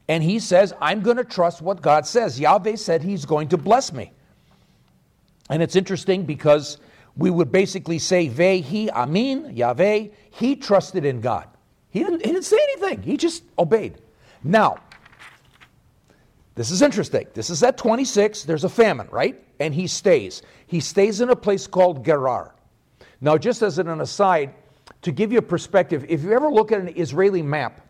And 0.08 0.24
he 0.24 0.40
says, 0.40 0.74
I'm 0.82 1.02
going 1.02 1.18
to 1.18 1.24
trust 1.24 1.62
what 1.62 1.82
God 1.82 2.06
says. 2.06 2.40
Yahweh 2.40 2.76
said 2.76 3.04
he's 3.04 3.26
going 3.26 3.50
to 3.50 3.58
bless 3.58 3.94
me. 3.94 4.12
And 5.50 5.62
it's 5.62 5.76
interesting 5.76 6.26
because 6.26 6.80
we 7.16 7.30
would 7.30 7.52
basically 7.52 8.00
say, 8.00 8.28
Ve, 8.28 8.62
he, 8.62 8.90
Amin, 8.90 9.56
Yahweh, 9.56 10.08
he 10.32 10.56
trusted 10.56 11.06
in 11.06 11.22
God. 11.22 11.48
He 11.92 12.00
didn't, 12.00 12.26
he 12.26 12.32
didn't 12.32 12.46
say 12.46 12.58
anything, 12.74 13.04
he 13.04 13.18
just 13.18 13.44
obeyed. 13.58 14.02
Now, 14.44 14.78
this 16.56 16.72
is 16.72 16.82
interesting. 16.82 17.28
This 17.34 17.50
is 17.50 17.64
at 17.64 17.78
26. 17.78 18.44
There's 18.44 18.64
a 18.64 18.70
famine, 18.70 19.08
right? 19.12 19.42
And 19.60 19.74
he 19.74 19.88
stays. 19.88 20.42
He 20.68 20.80
stays 20.80 21.22
in 21.22 21.30
a 21.30 21.36
place 21.36 21.68
called 21.68 22.04
Gerar. 22.04 22.54
Now, 23.22 23.38
just 23.38 23.62
as 23.62 23.80
an 23.80 23.88
aside, 24.02 24.54
to 25.02 25.12
give 25.12 25.32
you 25.32 25.40
a 25.40 25.44
perspective, 25.44 26.06
if 26.10 26.24
you 26.24 26.34
ever 26.34 26.50
look 26.50 26.72
at 26.72 26.80
an 26.80 26.94
Israeli 26.96 27.42
map, 27.42 27.82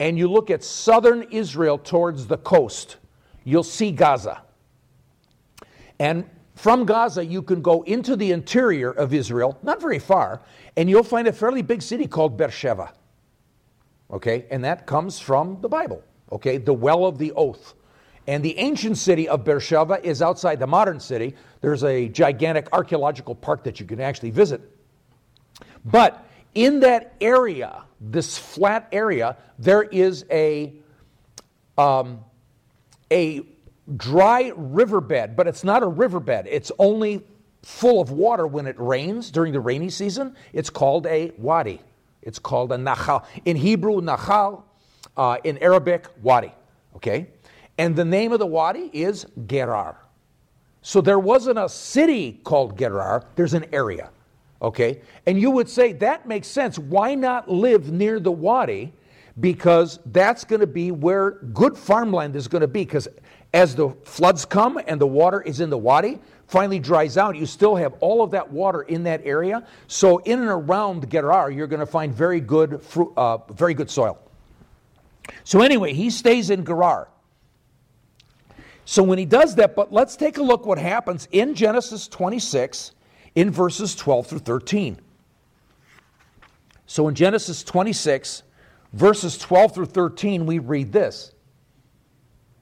and 0.00 0.18
you 0.18 0.28
look 0.28 0.50
at 0.50 0.64
southern 0.64 1.22
Israel 1.24 1.76
towards 1.78 2.26
the 2.26 2.38
coast, 2.38 2.96
you'll 3.44 3.62
see 3.62 3.92
Gaza. 3.92 4.42
And 5.98 6.28
from 6.54 6.86
Gaza, 6.86 7.24
you 7.24 7.42
can 7.42 7.60
go 7.60 7.82
into 7.82 8.16
the 8.16 8.32
interior 8.32 8.90
of 8.90 9.12
Israel, 9.12 9.58
not 9.62 9.80
very 9.80 9.98
far, 9.98 10.40
and 10.76 10.88
you'll 10.88 11.02
find 11.02 11.28
a 11.28 11.32
fairly 11.32 11.60
big 11.60 11.82
city 11.82 12.06
called 12.06 12.38
Beersheba. 12.38 12.92
Okay, 14.10 14.46
and 14.50 14.64
that 14.64 14.86
comes 14.86 15.20
from 15.20 15.60
the 15.60 15.68
Bible. 15.68 16.02
Okay, 16.32 16.56
the 16.56 16.72
well 16.72 17.04
of 17.04 17.18
the 17.18 17.32
oath. 17.32 17.74
And 18.26 18.42
the 18.42 18.58
ancient 18.58 18.96
city 18.96 19.28
of 19.28 19.44
Beersheba 19.44 20.04
is 20.06 20.22
outside 20.22 20.60
the 20.60 20.66
modern 20.66 20.98
city. 20.98 21.34
There's 21.60 21.84
a 21.84 22.08
gigantic 22.08 22.68
archaeological 22.72 23.34
park 23.34 23.64
that 23.64 23.80
you 23.80 23.86
can 23.86 24.00
actually 24.00 24.30
visit. 24.30 24.62
But 25.84 26.26
in 26.54 26.80
that 26.80 27.14
area, 27.20 27.84
this 28.00 28.36
flat 28.36 28.88
area, 28.92 29.36
there 29.58 29.82
is 29.82 30.24
a, 30.30 30.72
um, 31.78 32.20
a 33.10 33.42
dry 33.96 34.52
riverbed, 34.56 35.36
but 35.36 35.46
it's 35.46 35.64
not 35.64 35.82
a 35.82 35.86
riverbed. 35.86 36.46
It's 36.48 36.72
only 36.78 37.24
full 37.62 38.00
of 38.00 38.10
water 38.10 38.46
when 38.46 38.66
it 38.66 38.78
rains 38.78 39.30
during 39.30 39.52
the 39.52 39.60
rainy 39.60 39.90
season. 39.90 40.34
It's 40.52 40.70
called 40.70 41.06
a 41.06 41.32
wadi. 41.36 41.80
It's 42.22 42.38
called 42.38 42.72
a 42.72 42.76
nachal. 42.76 43.24
In 43.44 43.56
Hebrew, 43.56 44.00
nachal. 44.00 44.62
Uh, 45.16 45.38
in 45.44 45.58
Arabic, 45.58 46.06
wadi. 46.22 46.52
Okay? 46.96 47.28
And 47.78 47.96
the 47.96 48.04
name 48.04 48.32
of 48.32 48.38
the 48.38 48.46
wadi 48.46 48.90
is 48.92 49.26
Gerar. 49.46 49.96
So 50.82 51.00
there 51.00 51.18
wasn't 51.18 51.58
a 51.58 51.68
city 51.68 52.40
called 52.44 52.78
Gerar, 52.78 53.26
there's 53.36 53.54
an 53.54 53.66
area. 53.72 54.10
Okay? 54.62 55.00
And 55.26 55.40
you 55.40 55.50
would 55.50 55.68
say 55.68 55.92
that 55.94 56.26
makes 56.26 56.48
sense. 56.48 56.78
Why 56.78 57.14
not 57.14 57.50
live 57.50 57.90
near 57.90 58.20
the 58.20 58.32
wadi? 58.32 58.92
Because 59.38 59.98
that's 60.06 60.44
going 60.44 60.60
to 60.60 60.66
be 60.66 60.90
where 60.90 61.32
good 61.52 61.76
farmland 61.76 62.36
is 62.36 62.48
going 62.48 62.60
to 62.60 62.68
be. 62.68 62.84
Because 62.84 63.08
as 63.54 63.74
the 63.74 63.90
floods 64.04 64.44
come 64.44 64.78
and 64.86 65.00
the 65.00 65.06
water 65.06 65.40
is 65.40 65.60
in 65.60 65.70
the 65.70 65.78
wadi, 65.78 66.18
finally 66.46 66.78
dries 66.78 67.16
out, 67.16 67.36
you 67.36 67.46
still 67.46 67.76
have 67.76 67.94
all 68.00 68.22
of 68.22 68.32
that 68.32 68.50
water 68.50 68.82
in 68.82 69.04
that 69.04 69.22
area. 69.24 69.66
So 69.86 70.18
in 70.18 70.40
and 70.40 70.48
around 70.48 71.10
Gerar, 71.10 71.50
you're 71.50 71.66
going 71.66 71.80
to 71.80 71.86
find 71.86 72.14
very 72.14 72.40
good, 72.40 72.82
fruit, 72.82 73.12
uh, 73.16 73.38
very 73.52 73.72
good 73.72 73.90
soil. 73.90 74.18
So 75.44 75.62
anyway, 75.62 75.94
he 75.94 76.10
stays 76.10 76.50
in 76.50 76.64
Gerar. 76.64 77.08
So 78.84 79.02
when 79.02 79.18
he 79.18 79.24
does 79.24 79.54
that, 79.54 79.76
but 79.76 79.92
let's 79.92 80.16
take 80.16 80.38
a 80.38 80.42
look 80.42 80.66
what 80.66 80.78
happens 80.78 81.28
in 81.30 81.54
Genesis 81.54 82.08
26 82.08 82.92
in 83.34 83.50
verses 83.50 83.94
12 83.94 84.26
through 84.26 84.38
13. 84.40 85.00
So 86.86 87.08
in 87.08 87.14
Genesis 87.14 87.62
26, 87.62 88.42
verses 88.92 89.38
12 89.38 89.74
through 89.74 89.86
13, 89.86 90.46
we 90.46 90.58
read 90.58 90.92
this. 90.92 91.32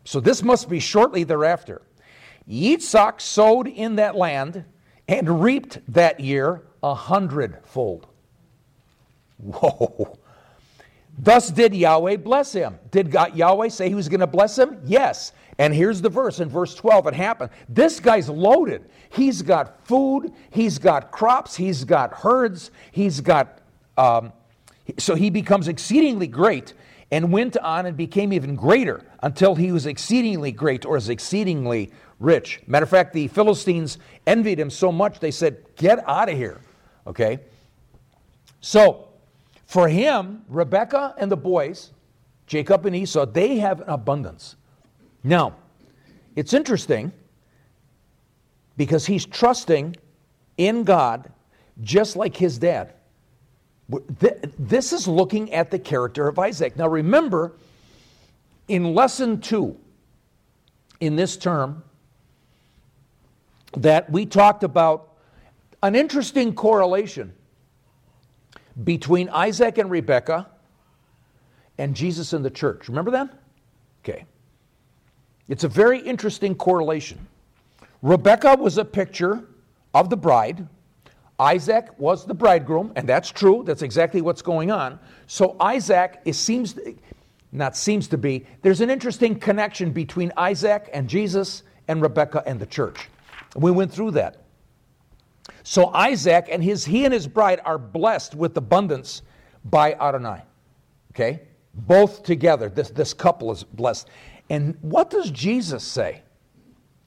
So 0.04 0.20
this 0.20 0.42
must 0.42 0.68
be 0.68 0.80
shortly 0.80 1.24
thereafter. 1.24 1.82
Yitzhak 2.48 3.20
sowed 3.20 3.68
in 3.68 3.96
that 3.96 4.16
land 4.16 4.64
and 5.06 5.42
reaped 5.42 5.80
that 5.88 6.20
year 6.20 6.62
a 6.82 6.94
hundredfold. 6.94 8.06
Whoa. 9.38 10.18
Thus 11.18 11.50
did 11.50 11.74
Yahweh 11.74 12.16
bless 12.16 12.52
him. 12.52 12.78
Did 12.90 13.10
God, 13.10 13.34
Yahweh 13.34 13.68
say 13.68 13.88
he 13.88 13.94
was 13.94 14.08
going 14.08 14.20
to 14.20 14.26
bless 14.26 14.56
him? 14.56 14.80
Yes. 14.84 15.32
And 15.58 15.74
here's 15.74 16.00
the 16.00 16.08
verse 16.08 16.38
in 16.38 16.48
verse 16.48 16.74
12 16.74 17.08
it 17.08 17.14
happened. 17.14 17.50
This 17.68 17.98
guy's 17.98 18.28
loaded. 18.28 18.88
He's 19.10 19.42
got 19.42 19.84
food, 19.86 20.32
he's 20.50 20.78
got 20.78 21.10
crops, 21.10 21.56
he's 21.56 21.84
got 21.84 22.12
herds, 22.12 22.70
he's 22.92 23.20
got. 23.20 23.58
Um, 23.96 24.32
so 24.98 25.14
he 25.14 25.30
becomes 25.30 25.66
exceedingly 25.66 26.28
great 26.28 26.74
and 27.10 27.32
went 27.32 27.56
on 27.56 27.86
and 27.86 27.96
became 27.96 28.32
even 28.32 28.54
greater 28.54 29.04
until 29.22 29.54
he 29.54 29.72
was 29.72 29.86
exceedingly 29.86 30.52
great 30.52 30.84
or 30.84 30.96
is 30.96 31.08
exceedingly 31.08 31.90
rich. 32.20 32.60
Matter 32.66 32.84
of 32.84 32.90
fact, 32.90 33.12
the 33.12 33.28
Philistines 33.28 33.98
envied 34.26 34.60
him 34.60 34.70
so 34.70 34.92
much 34.92 35.18
they 35.18 35.30
said, 35.30 35.64
Get 35.76 36.06
out 36.08 36.28
of 36.28 36.36
here. 36.36 36.60
Okay? 37.06 37.40
So, 38.60 39.07
For 39.68 39.86
him, 39.86 40.44
Rebekah 40.48 41.14
and 41.18 41.30
the 41.30 41.36
boys, 41.36 41.90
Jacob 42.46 42.86
and 42.86 42.96
Esau, 42.96 43.26
they 43.26 43.58
have 43.58 43.82
an 43.82 43.90
abundance. 43.90 44.56
Now, 45.22 45.56
it's 46.34 46.54
interesting 46.54 47.12
because 48.78 49.04
he's 49.04 49.26
trusting 49.26 49.94
in 50.56 50.84
God 50.84 51.30
just 51.82 52.16
like 52.16 52.34
his 52.34 52.56
dad. 52.56 52.94
This 54.58 54.94
is 54.94 55.06
looking 55.06 55.52
at 55.52 55.70
the 55.70 55.78
character 55.78 56.26
of 56.28 56.38
Isaac. 56.38 56.78
Now, 56.78 56.88
remember, 56.88 57.52
in 58.68 58.94
lesson 58.94 59.38
two, 59.38 59.76
in 60.98 61.14
this 61.14 61.36
term, 61.36 61.84
that 63.76 64.10
we 64.10 64.24
talked 64.24 64.64
about 64.64 65.12
an 65.82 65.94
interesting 65.94 66.54
correlation 66.54 67.34
between 68.84 69.28
Isaac 69.30 69.78
and 69.78 69.90
Rebekah 69.90 70.46
and 71.78 71.94
Jesus 71.94 72.32
and 72.32 72.44
the 72.44 72.50
church. 72.50 72.88
Remember 72.88 73.10
that? 73.12 73.30
Okay. 74.04 74.24
It's 75.48 75.64
a 75.64 75.68
very 75.68 75.98
interesting 76.00 76.54
correlation. 76.54 77.26
Rebekah 78.02 78.56
was 78.56 78.78
a 78.78 78.84
picture 78.84 79.44
of 79.94 80.10
the 80.10 80.16
bride. 80.16 80.66
Isaac 81.40 81.88
was 81.98 82.26
the 82.26 82.34
bridegroom, 82.34 82.92
and 82.96 83.08
that's 83.08 83.30
true. 83.30 83.62
That's 83.64 83.82
exactly 83.82 84.20
what's 84.20 84.42
going 84.42 84.70
on. 84.70 84.98
So 85.26 85.56
Isaac 85.60 86.20
it 86.24 86.34
seems 86.34 86.76
not 87.52 87.76
seems 87.76 88.08
to 88.08 88.18
be. 88.18 88.46
There's 88.62 88.80
an 88.80 88.90
interesting 88.90 89.38
connection 89.38 89.92
between 89.92 90.32
Isaac 90.36 90.90
and 90.92 91.08
Jesus 91.08 91.62
and 91.86 92.02
Rebekah 92.02 92.42
and 92.46 92.60
the 92.60 92.66
church. 92.66 93.08
We 93.56 93.70
went 93.70 93.92
through 93.92 94.12
that. 94.12 94.42
So 95.62 95.92
Isaac 95.92 96.46
and 96.50 96.62
his 96.62 96.84
he 96.84 97.04
and 97.04 97.12
his 97.12 97.26
bride 97.26 97.60
are 97.64 97.78
blessed 97.78 98.34
with 98.34 98.56
abundance 98.56 99.22
by 99.64 99.94
Adonai. 99.94 100.42
Okay? 101.12 101.42
Both 101.74 102.22
together. 102.22 102.68
This, 102.68 102.90
this 102.90 103.12
couple 103.14 103.52
is 103.52 103.64
blessed. 103.64 104.08
And 104.50 104.76
what 104.80 105.10
does 105.10 105.30
Jesus 105.30 105.84
say? 105.84 106.22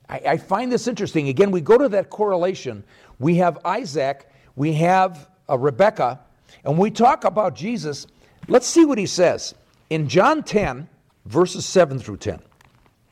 I, 0.10 0.22
I 0.30 0.38
find 0.38 0.72
this 0.72 0.88
interesting. 0.88 1.30
Again, 1.30 1.52
we 1.52 1.62
go 1.62 1.78
to 1.78 1.90
that 1.90 2.10
correlation. 2.10 2.84
We 3.20 3.36
have 3.36 3.60
Isaac, 3.66 4.30
we 4.56 4.74
have 4.74 5.30
uh, 5.50 5.58
Rebecca, 5.58 6.20
and 6.64 6.78
we 6.78 6.92
talk 6.92 7.24
about 7.24 7.56
Jesus. 7.56 8.08
Let's 8.48 8.68
see 8.68 8.86
what 8.86 8.98
he 8.98 9.06
says. 9.06 9.56
In 9.90 10.08
John 10.08 10.44
10, 10.44 10.88
verses 11.26 11.66
7 11.66 12.00
through 12.00 12.18
10. 12.18 12.40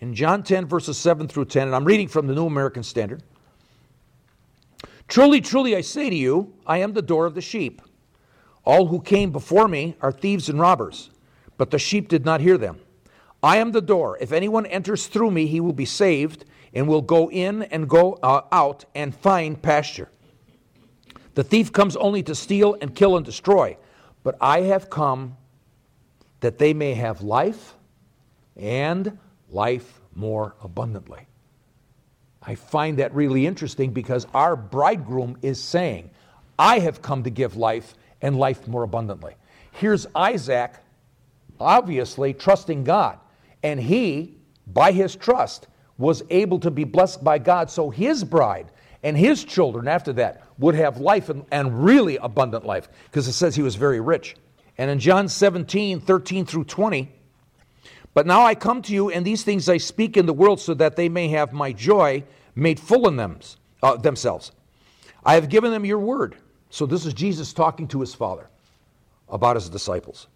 In 0.02 0.16
John 0.16 0.44
10, 0.44 0.66
verses 0.66 0.98
7 0.98 1.28
through 1.28 1.46
10, 1.46 1.68
and 1.68 1.76
I'm 1.76 1.86
reading 1.86 2.08
from 2.08 2.28
the 2.28 2.34
New 2.34 2.46
American 2.46 2.84
Standard. 2.84 3.24
Truly, 5.10 5.42
truly, 5.42 5.76
I 5.76 5.82
say 5.82 6.10
to 6.10 6.16
you, 6.16 6.54
I 6.68 6.78
am 6.78 6.94
the 6.94 7.02
door 7.02 7.26
of 7.26 7.34
the 7.34 7.42
sheep. 7.42 7.82
All 8.64 8.86
who 8.86 9.02
came 9.02 9.32
before 9.32 9.68
me 9.68 9.96
are 10.02 10.12
thieves 10.12 10.50
and 10.50 10.60
robbers, 10.60 11.10
but 11.58 11.72
the 11.72 11.80
sheep 11.80 12.08
did 12.08 12.26
not 12.26 12.42
hear 12.42 12.60
them. 12.60 12.80
I 13.42 13.58
am 13.58 13.72
the 13.72 13.82
door. 13.82 14.20
If 14.22 14.32
anyone 14.32 14.68
enters 14.68 15.08
through 15.08 15.32
me, 15.32 15.48
he 15.48 15.60
will 15.60 15.74
be 15.74 15.86
saved 15.86 16.46
and 16.76 16.88
will 16.88 17.02
go 17.02 17.32
in 17.32 17.64
and 17.64 17.90
go 17.90 18.20
uh, 18.22 18.42
out 18.52 18.86
and 18.94 19.16
find 19.16 19.60
pasture. 19.60 20.10
The 21.34 21.44
thief 21.44 21.74
comes 21.74 21.96
only 21.96 22.22
to 22.24 22.36
steal 22.36 22.78
and 22.80 22.94
kill 22.94 23.18
and 23.18 23.26
destroy, 23.26 23.78
but 24.24 24.38
I 24.40 24.62
have 24.62 24.92
come 24.92 25.38
that 26.42 26.60
they 26.60 26.74
may 26.74 26.94
have 26.94 27.22
life 27.22 27.74
and 28.56 29.18
life 29.50 30.02
more 30.14 30.56
abundantly. 30.62 31.29
I 32.42 32.56
find 32.56 33.00
that 33.00 33.14
really 33.14 33.46
interesting 33.46 33.92
because 33.92 34.26
our 34.34 34.56
bridegroom 34.56 35.38
is 35.42 35.62
saying, 35.62 36.10
I 36.58 36.80
have 36.80 37.02
come 37.02 37.24
to 37.24 37.30
give 37.30 37.56
life 37.56 37.96
and 38.22 38.38
life 38.38 38.68
more 38.68 38.84
abundantly. 38.84 39.36
Here's 39.72 40.08
Isaac, 40.16 40.74
obviously 41.60 42.34
trusting 42.34 42.84
God, 42.84 43.20
and 43.64 43.80
he, 43.80 44.38
by 44.68 44.92
his 44.92 45.16
trust, 45.16 45.68
was 45.98 46.24
able 46.30 46.60
to 46.60 46.72
be 46.72 46.86
blessed 46.86 47.24
by 47.24 47.38
God 47.38 47.70
so 47.70 47.90
his 47.90 48.24
bride 48.24 48.72
and 49.04 49.18
his 49.18 49.44
children 49.44 49.88
after 49.88 50.14
that 50.14 50.44
would 50.58 50.76
have 50.76 51.00
life 51.00 51.30
and, 51.30 51.46
and 51.52 51.84
really 51.84 52.18
abundant 52.18 52.66
life 52.66 52.90
because 53.06 53.28
it 53.28 53.34
says 53.34 53.56
he 53.56 53.62
was 53.62 53.76
very 53.76 54.00
rich. 54.00 54.36
And 54.78 54.90
in 54.90 55.00
John 55.00 55.28
17, 55.28 56.00
13 56.00 56.46
through 56.46 56.64
20, 56.66 57.12
but 58.14 58.26
now 58.26 58.46
I 58.46 58.56
come 58.56 58.82
to 58.84 58.94
you, 58.94 59.10
and 59.10 59.26
these 59.26 59.44
things 59.44 59.70
I 59.70 59.78
speak 59.78 60.18
in 60.18 60.26
the 60.26 60.34
world 60.34 60.60
so 60.60 60.74
that 60.76 60.96
they 60.96 61.10
may 61.10 61.28
have 61.30 61.54
my 61.54 61.72
joy 61.72 62.24
made 62.56 62.80
full 62.80 63.08
in 63.08 63.16
them, 63.16 63.40
uh, 63.84 63.96
themselves. 63.98 64.52
I 65.24 65.36
have 65.36 65.50
given 65.50 65.72
them 65.72 65.86
your 65.86 66.00
word. 66.00 66.36
So 66.70 66.86
this 66.86 67.06
is 67.06 67.14
Jesus 67.14 67.54
talking 67.54 67.88
to 67.90 68.02
his 68.02 68.14
Father 68.14 68.50
about 69.28 69.56
his 69.56 69.70
disciples. 69.70 70.28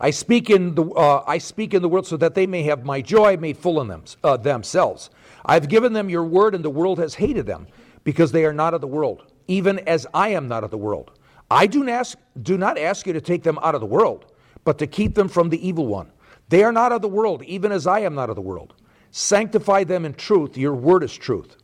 I 0.00 0.10
speak 0.10 0.50
in 0.50 0.74
the 0.74 0.84
uh, 0.84 1.22
I 1.26 1.38
speak 1.38 1.72
in 1.72 1.80
the 1.80 1.88
world 1.88 2.06
so 2.06 2.16
that 2.16 2.34
they 2.34 2.46
may 2.46 2.64
have 2.64 2.84
my 2.84 3.00
joy 3.00 3.36
made 3.36 3.56
full 3.56 3.80
in 3.80 3.86
them 3.86 4.04
uh, 4.24 4.36
themselves. 4.36 5.10
I've 5.46 5.68
given 5.68 5.92
them 5.92 6.10
your 6.10 6.24
word, 6.24 6.54
and 6.54 6.64
the 6.64 6.70
world 6.70 6.98
has 6.98 7.14
hated 7.14 7.46
them 7.46 7.68
because 8.02 8.32
they 8.32 8.44
are 8.44 8.52
not 8.52 8.74
of 8.74 8.80
the 8.80 8.88
world, 8.88 9.30
even 9.46 9.78
as 9.80 10.06
I 10.12 10.30
am 10.30 10.48
not 10.48 10.64
of 10.64 10.70
the 10.70 10.78
world. 10.78 11.12
I 11.50 11.66
do 11.66 11.84
not 11.84 11.92
ask, 11.92 12.18
do 12.42 12.58
not 12.58 12.78
ask 12.78 13.06
you 13.06 13.12
to 13.12 13.20
take 13.20 13.42
them 13.42 13.58
out 13.62 13.74
of 13.74 13.80
the 13.80 13.86
world, 13.86 14.26
but 14.64 14.78
to 14.78 14.86
keep 14.86 15.14
them 15.14 15.28
from 15.28 15.50
the 15.50 15.66
evil 15.66 15.86
one. 15.86 16.10
They 16.48 16.64
are 16.64 16.72
not 16.72 16.92
of 16.92 17.02
the 17.02 17.08
world, 17.08 17.42
even 17.44 17.72
as 17.72 17.86
I 17.86 18.00
am 18.00 18.14
not 18.14 18.30
of 18.30 18.36
the 18.36 18.42
world. 18.42 18.74
Sanctify 19.10 19.84
them 19.84 20.04
in 20.04 20.14
truth. 20.14 20.56
Your 20.56 20.74
word 20.74 21.02
is 21.02 21.16
truth. 21.16 21.56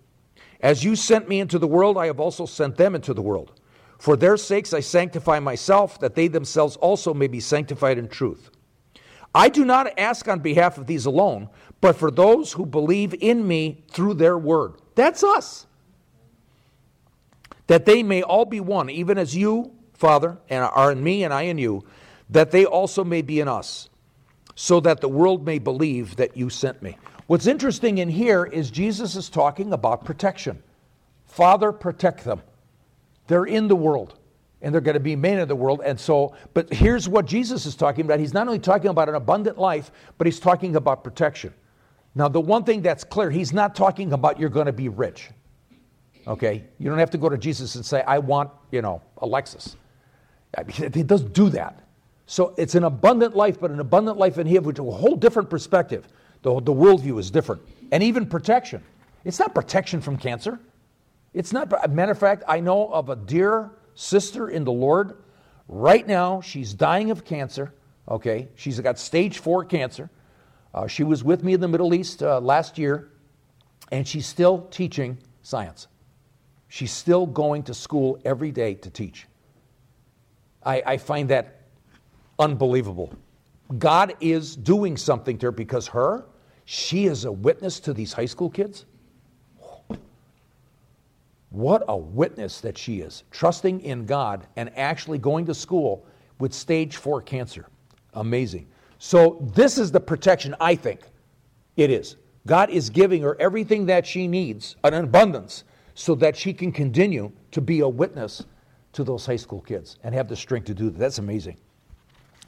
As 0.61 0.85
you 0.85 0.95
sent 0.95 1.29
me 1.29 1.41
into 1.41 1.59
the 1.59 1.67
world, 1.67 1.97
I 1.97 2.07
have 2.07 2.21
also 2.21 2.47
sent 2.47 2.77
them 2.77 2.95
into 2.95 3.15
the 3.15 3.23
world. 3.23 3.53
For 3.99 4.17
their 4.17 4.37
sakes 4.37 4.73
I 4.73 4.81
sanctify 4.81 5.41
myself, 5.41 5.99
that 6.01 6.15
they 6.15 6.29
themselves 6.29 6.77
also 6.77 7.13
may 7.13 7.27
be 7.27 7.41
sanctified 7.41 7.99
in 7.99 8.09
truth. 8.09 8.51
I 9.35 9.49
do 9.49 9.65
not 9.65 9.99
ask 9.99 10.27
on 10.29 10.41
behalf 10.41 10.79
of 10.79 10.87
these 10.87 11.07
alone, 11.07 11.49
but 11.81 11.97
for 11.97 12.11
those 12.11 12.53
who 12.53 12.67
believe 12.67 13.15
in 13.21 13.47
me 13.47 13.85
through 13.91 14.15
their 14.15 14.37
word. 14.37 14.75
That's 14.95 15.23
us. 15.23 15.67
That 17.69 17.85
they 17.85 18.03
may 18.03 18.23
all 18.23 18.45
be 18.45 18.61
one, 18.61 18.91
even 18.91 19.19
as 19.19 19.37
you, 19.37 19.73
Father, 19.95 20.39
and 20.49 20.65
are 20.65 20.93
in 20.93 21.03
me 21.03 21.25
and 21.25 21.33
I 21.33 21.43
in 21.43 21.59
you, 21.59 21.85
that 22.31 22.51
they 22.51 22.65
also 22.65 23.05
may 23.05 23.23
be 23.23 23.41
in 23.41 23.49
us, 23.49 23.89
so 24.55 24.81
that 24.81 25.01
the 25.01 25.09
world 25.09 25.45
may 25.45 25.59
believe 25.59 26.17
that 26.17 26.37
you 26.37 26.51
sent 26.51 26.83
me. 26.83 26.97
What's 27.27 27.47
interesting 27.47 27.99
in 27.99 28.09
here 28.09 28.45
is 28.45 28.71
Jesus 28.71 29.15
is 29.15 29.29
talking 29.29 29.73
about 29.73 30.05
protection. 30.05 30.63
Father, 31.27 31.71
protect 31.71 32.25
them. 32.25 32.43
They're 33.29 33.45
in 33.45 33.69
the 33.69 33.77
world 33.77 34.19
and 34.63 34.75
they're 34.75 34.81
going 34.81 34.95
to 34.95 35.01
be 35.01 35.17
men 35.17 35.39
of 35.39 35.49
the 35.49 35.57
world. 35.57 35.81
And 35.85 35.99
so, 35.99 36.35
but 36.53 36.73
here's 36.73 37.09
what 37.09 37.27
Jesus 37.27 37.67
is 37.67 37.75
talking 37.75 38.05
about. 38.05 38.19
He's 38.19 38.35
not 38.35 38.47
only 38.47 38.59
talking 38.59 38.91
about 38.91 39.09
an 39.09 39.15
abundant 39.15 39.59
life, 39.59 39.91
but 40.19 40.27
he's 40.27 40.41
talking 40.41 40.77
about 40.77 41.03
protection. 41.05 41.55
Now, 42.15 42.29
the 42.29 42.41
one 42.41 42.65
thing 42.65 42.83
that's 42.83 43.05
clear, 43.05 43.31
he's 43.31 43.53
not 43.53 43.75
talking 43.75 44.13
about 44.13 44.39
you're 44.39 44.51
going 44.51 44.67
to 44.67 44.73
be 44.73 44.89
rich. 44.89 45.31
Okay? 46.27 46.65
You 46.79 46.91
don't 46.91 46.99
have 46.99 47.11
to 47.11 47.19
go 47.19 47.29
to 47.29 47.39
Jesus 47.39 47.77
and 47.77 47.87
say, 47.87 48.03
I 48.03 48.19
want, 48.19 48.51
you 48.71 48.83
know, 48.83 49.03
a 49.19 49.27
Lexus. 49.27 49.77
He 50.93 51.05
doesn't 51.05 51.33
do 51.33 51.49
that. 51.51 51.85
So 52.31 52.55
it's 52.57 52.77
an 52.77 52.85
abundant 52.85 53.35
life, 53.35 53.59
but 53.59 53.73
an 53.73 53.81
abundant 53.81 54.17
life 54.17 54.39
in 54.39 54.47
here, 54.47 54.61
which 54.61 54.79
a 54.79 54.85
whole 54.85 55.17
different 55.17 55.51
perspective. 55.51 56.07
The, 56.43 56.61
the 56.61 56.73
worldview 56.73 57.19
is 57.19 57.29
different. 57.29 57.61
And 57.91 58.05
even 58.05 58.25
protection. 58.25 58.85
It's 59.25 59.41
not 59.41 59.53
protection 59.53 60.01
from 60.01 60.17
cancer. 60.17 60.61
It's 61.35 61.53
not, 61.53 61.93
matter 61.93 62.13
of 62.13 62.19
fact, 62.21 62.45
I 62.47 62.61
know 62.61 62.87
of 62.87 63.09
a 63.09 63.17
dear 63.17 63.73
sister 63.97 64.49
in 64.49 64.63
the 64.63 64.71
Lord. 64.71 65.17
Right 65.67 66.07
now, 66.07 66.41
she's 66.41 66.73
dying 66.73 67.11
of 67.11 67.25
cancer. 67.25 67.75
Okay, 68.09 68.47
she's 68.55 68.79
got 68.79 68.97
stage 69.01 69.39
four 69.39 69.65
cancer. 69.65 70.09
Uh, 70.73 70.87
she 70.87 71.03
was 71.03 71.25
with 71.25 71.43
me 71.43 71.55
in 71.55 71.61
the 71.61 71.67
Middle 71.67 71.93
East 71.95 72.23
uh, 72.23 72.39
last 72.39 72.79
year, 72.79 73.11
and 73.91 74.07
she's 74.07 74.27
still 74.27 74.69
teaching 74.71 75.19
science. 75.43 75.89
She's 76.69 76.93
still 76.93 77.27
going 77.27 77.65
to 77.65 77.75
school 77.75 78.21
every 78.25 78.53
day 78.53 78.75
to 78.75 78.89
teach. 78.89 79.27
I, 80.65 80.81
I 80.87 80.97
find 80.99 81.29
that 81.31 81.57
unbelievable. 82.41 83.13
God 83.79 84.15
is 84.21 84.57
doing 84.57 84.97
something 84.97 85.39
to 85.39 85.47
her 85.47 85.53
because 85.53 85.87
her, 85.87 86.27
she 86.65 87.07
is 87.07 87.25
a 87.25 87.31
witness 87.31 87.79
to 87.81 87.93
these 87.93 88.13
high 88.13 88.27
school 88.27 88.51
kids. 88.51 88.87
What 91.51 91.83
a 91.89 91.97
witness 91.97 92.61
that 92.61 92.79
she 92.79 93.01
is, 93.01 93.25
trusting 93.31 93.81
in 93.81 94.07
God 94.07 94.47
and 94.57 94.77
actually 94.77 95.19
going 95.19 95.47
to 95.47 95.55
school 95.55 96.07
with 96.39 96.55
stage 96.55 96.97
four 96.97 97.21
cancer. 97.21 97.67
Amazing. 98.15 98.69
So, 98.99 99.39
this 99.55 99.79
is 99.79 99.91
the 99.91 100.01
protection 100.01 100.55
I 100.61 100.75
think 100.75 101.01
it 101.77 101.91
is. 101.91 102.17
God 102.47 102.71
is 102.71 102.91
giving 102.91 103.23
her 103.23 103.37
everything 103.41 103.87
that 103.87 104.07
she 104.07 104.29
needs, 104.29 104.77
an 104.85 104.95
abundance, 104.95 105.65
so 105.95 106.15
that 106.17 106.37
she 106.37 106.53
can 106.53 106.73
continue 106.73 107.33
to 107.51 107.61
be 107.61 107.81
a 107.81 107.89
witness 107.89 108.45
to 108.93 109.05
those 109.05 109.27
high 109.27 109.37
school 109.37 109.61
kids 109.61 109.99
and 110.05 110.15
have 110.15 110.29
the 110.29 110.37
strength 110.37 110.67
to 110.67 110.75
do 110.75 110.91
that. 110.91 110.99
That's 110.99 111.19
amazing. 111.19 111.57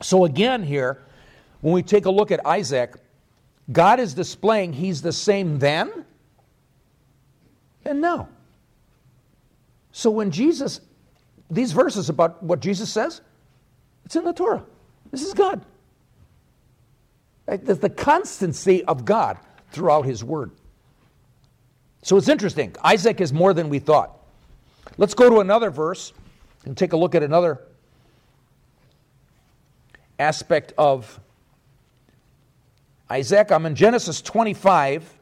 So, 0.02 0.24
again, 0.24 0.62
here, 0.62 1.02
when 1.60 1.72
we 1.72 1.82
take 1.82 2.06
a 2.06 2.10
look 2.10 2.30
at 2.30 2.44
Isaac, 2.46 2.94
God 3.70 4.00
is 4.00 4.14
displaying 4.14 4.72
he's 4.72 5.02
the 5.02 5.12
same 5.12 5.58
then 5.58 6.04
and 7.84 8.00
now. 8.00 8.28
So 9.92 10.10
when 10.10 10.30
Jesus 10.30 10.80
these 11.50 11.72
verses 11.72 12.08
about 12.08 12.42
what 12.42 12.60
Jesus 12.60 12.90
says? 12.90 13.20
It's 14.06 14.16
in 14.16 14.24
the 14.24 14.32
Torah. 14.32 14.64
This 15.10 15.22
is 15.22 15.34
God. 15.34 15.60
There's 17.46 17.78
the 17.78 17.90
constancy 17.90 18.82
of 18.84 19.04
God 19.04 19.36
throughout 19.70 20.06
His 20.06 20.24
Word. 20.24 20.50
So 22.02 22.16
it's 22.16 22.28
interesting. 22.28 22.74
Isaac 22.82 23.20
is 23.20 23.32
more 23.32 23.52
than 23.52 23.68
we 23.68 23.78
thought. 23.78 24.16
Let's 24.96 25.12
go 25.12 25.28
to 25.28 25.40
another 25.40 25.70
verse 25.70 26.14
and 26.64 26.76
take 26.76 26.94
a 26.94 26.96
look 26.96 27.14
at 27.14 27.22
another 27.22 27.60
aspect 30.22 30.72
of 30.78 31.20
Isaac. 33.10 33.50
I'm 33.50 33.66
in 33.66 33.74
Genesis 33.74 34.22
25, 34.22 35.18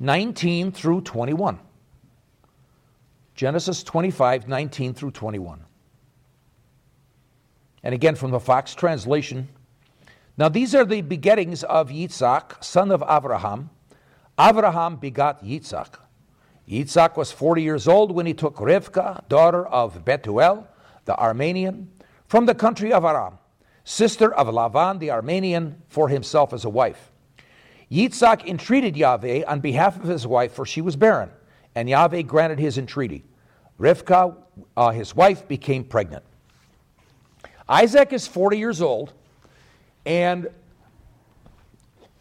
19 0.00 0.72
through 0.72 1.02
21. 1.02 1.60
Genesis 3.34 3.82
25, 3.82 4.48
19 4.48 4.94
through 4.94 5.10
21. 5.10 5.60
And 7.82 7.94
again 7.94 8.14
from 8.14 8.30
the 8.30 8.40
Fox 8.40 8.74
translation. 8.74 9.48
Now 10.38 10.48
these 10.48 10.74
are 10.74 10.84
the 10.84 11.02
begettings 11.02 11.62
of 11.62 11.90
Yitzhak, 11.90 12.64
son 12.64 12.90
of 12.90 13.04
Abraham. 13.08 13.70
Abraham 14.40 14.96
begot 14.96 15.44
Yitzhak. 15.44 15.98
Yitzhak 16.68 17.16
was 17.16 17.30
40 17.30 17.62
years 17.62 17.86
old 17.86 18.10
when 18.12 18.24
he 18.24 18.32
took 18.32 18.56
Rivka, 18.56 19.28
daughter 19.28 19.66
of 19.66 20.04
Betuel, 20.04 20.66
the 21.04 21.12
Aramean, 21.12 21.88
from 22.34 22.46
the 22.46 22.54
country 22.56 22.92
of 22.92 23.04
Aram, 23.04 23.38
sister 23.84 24.34
of 24.34 24.48
Lavan 24.48 24.98
the 24.98 25.12
Armenian, 25.12 25.80
for 25.86 26.08
himself 26.08 26.52
as 26.52 26.64
a 26.64 26.68
wife. 26.68 27.12
Yitzhak 27.92 28.44
entreated 28.44 28.96
Yahweh 28.96 29.44
on 29.46 29.60
behalf 29.60 29.96
of 29.96 30.08
his 30.08 30.26
wife, 30.26 30.50
for 30.52 30.66
she 30.66 30.80
was 30.80 30.96
barren, 30.96 31.30
and 31.76 31.88
Yahweh 31.88 32.22
granted 32.22 32.58
his 32.58 32.76
entreaty. 32.76 33.22
Rivka, 33.78 34.34
uh, 34.76 34.90
his 34.90 35.14
wife, 35.14 35.46
became 35.46 35.84
pregnant. 35.84 36.24
Isaac 37.68 38.12
is 38.12 38.26
40 38.26 38.58
years 38.58 38.82
old, 38.82 39.12
and 40.04 40.48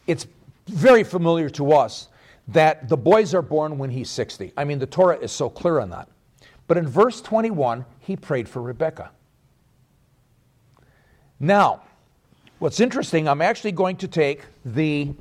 it's 0.05 0.27
very 0.67 1.03
familiar 1.03 1.49
to 1.49 1.71
us 1.71 2.09
that 2.49 2.87
the 2.87 2.97
boys 2.97 3.33
are 3.33 3.41
born 3.41 3.79
when 3.79 3.89
he's 3.89 4.11
60. 4.11 4.53
I 4.55 4.63
mean, 4.63 4.77
the 4.77 4.85
Torah 4.85 5.17
is 5.17 5.31
so 5.31 5.49
clear 5.49 5.79
on 5.79 5.89
that. 5.89 6.07
But 6.67 6.77
in 6.77 6.87
verse 6.87 7.19
21, 7.19 7.83
he 7.97 8.15
prayed 8.15 8.47
for 8.47 8.61
Rebekah. 8.61 9.09
Now, 11.43 11.81
what's 12.59 12.79
interesting, 12.79 13.27
I'm 13.27 13.41
actually 13.41 13.73
going 13.73 13.97
to 13.97 14.07
take 14.07 14.45
the 14.63 15.13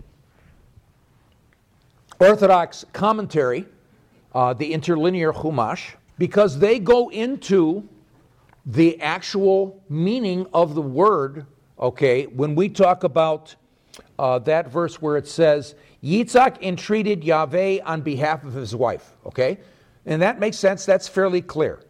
Orthodox 2.21 2.85
commentary, 2.93 3.67
uh, 4.33 4.55
the 4.55 4.73
interlinear 4.73 5.33
Chumash, 5.33 5.95
because 6.19 6.61
they 6.61 6.79
go 6.79 7.09
into 7.09 7.89
the 8.67 9.01
actual 9.01 9.83
meaning 9.89 10.47
of 10.55 10.77
the 10.77 10.81
word, 10.81 11.45
okay, 11.81 12.27
when 12.27 12.55
we 12.55 12.69
talk 12.69 13.03
about 13.03 13.57
uh, 14.17 14.39
that 14.39 14.71
verse 14.71 15.03
where 15.03 15.17
it 15.17 15.27
says, 15.27 15.75
Yitzhak 16.05 16.63
entreated 16.63 17.25
Yahweh 17.25 17.81
on 17.85 18.01
behalf 18.01 18.45
of 18.45 18.53
his 18.53 18.77
wife, 18.77 19.11
okay? 19.27 19.59
And 20.07 20.23
that 20.23 20.39
makes 20.39 20.57
sense, 20.57 20.87
that's 20.87 21.09
fairly 21.09 21.43
clear. 21.43 21.81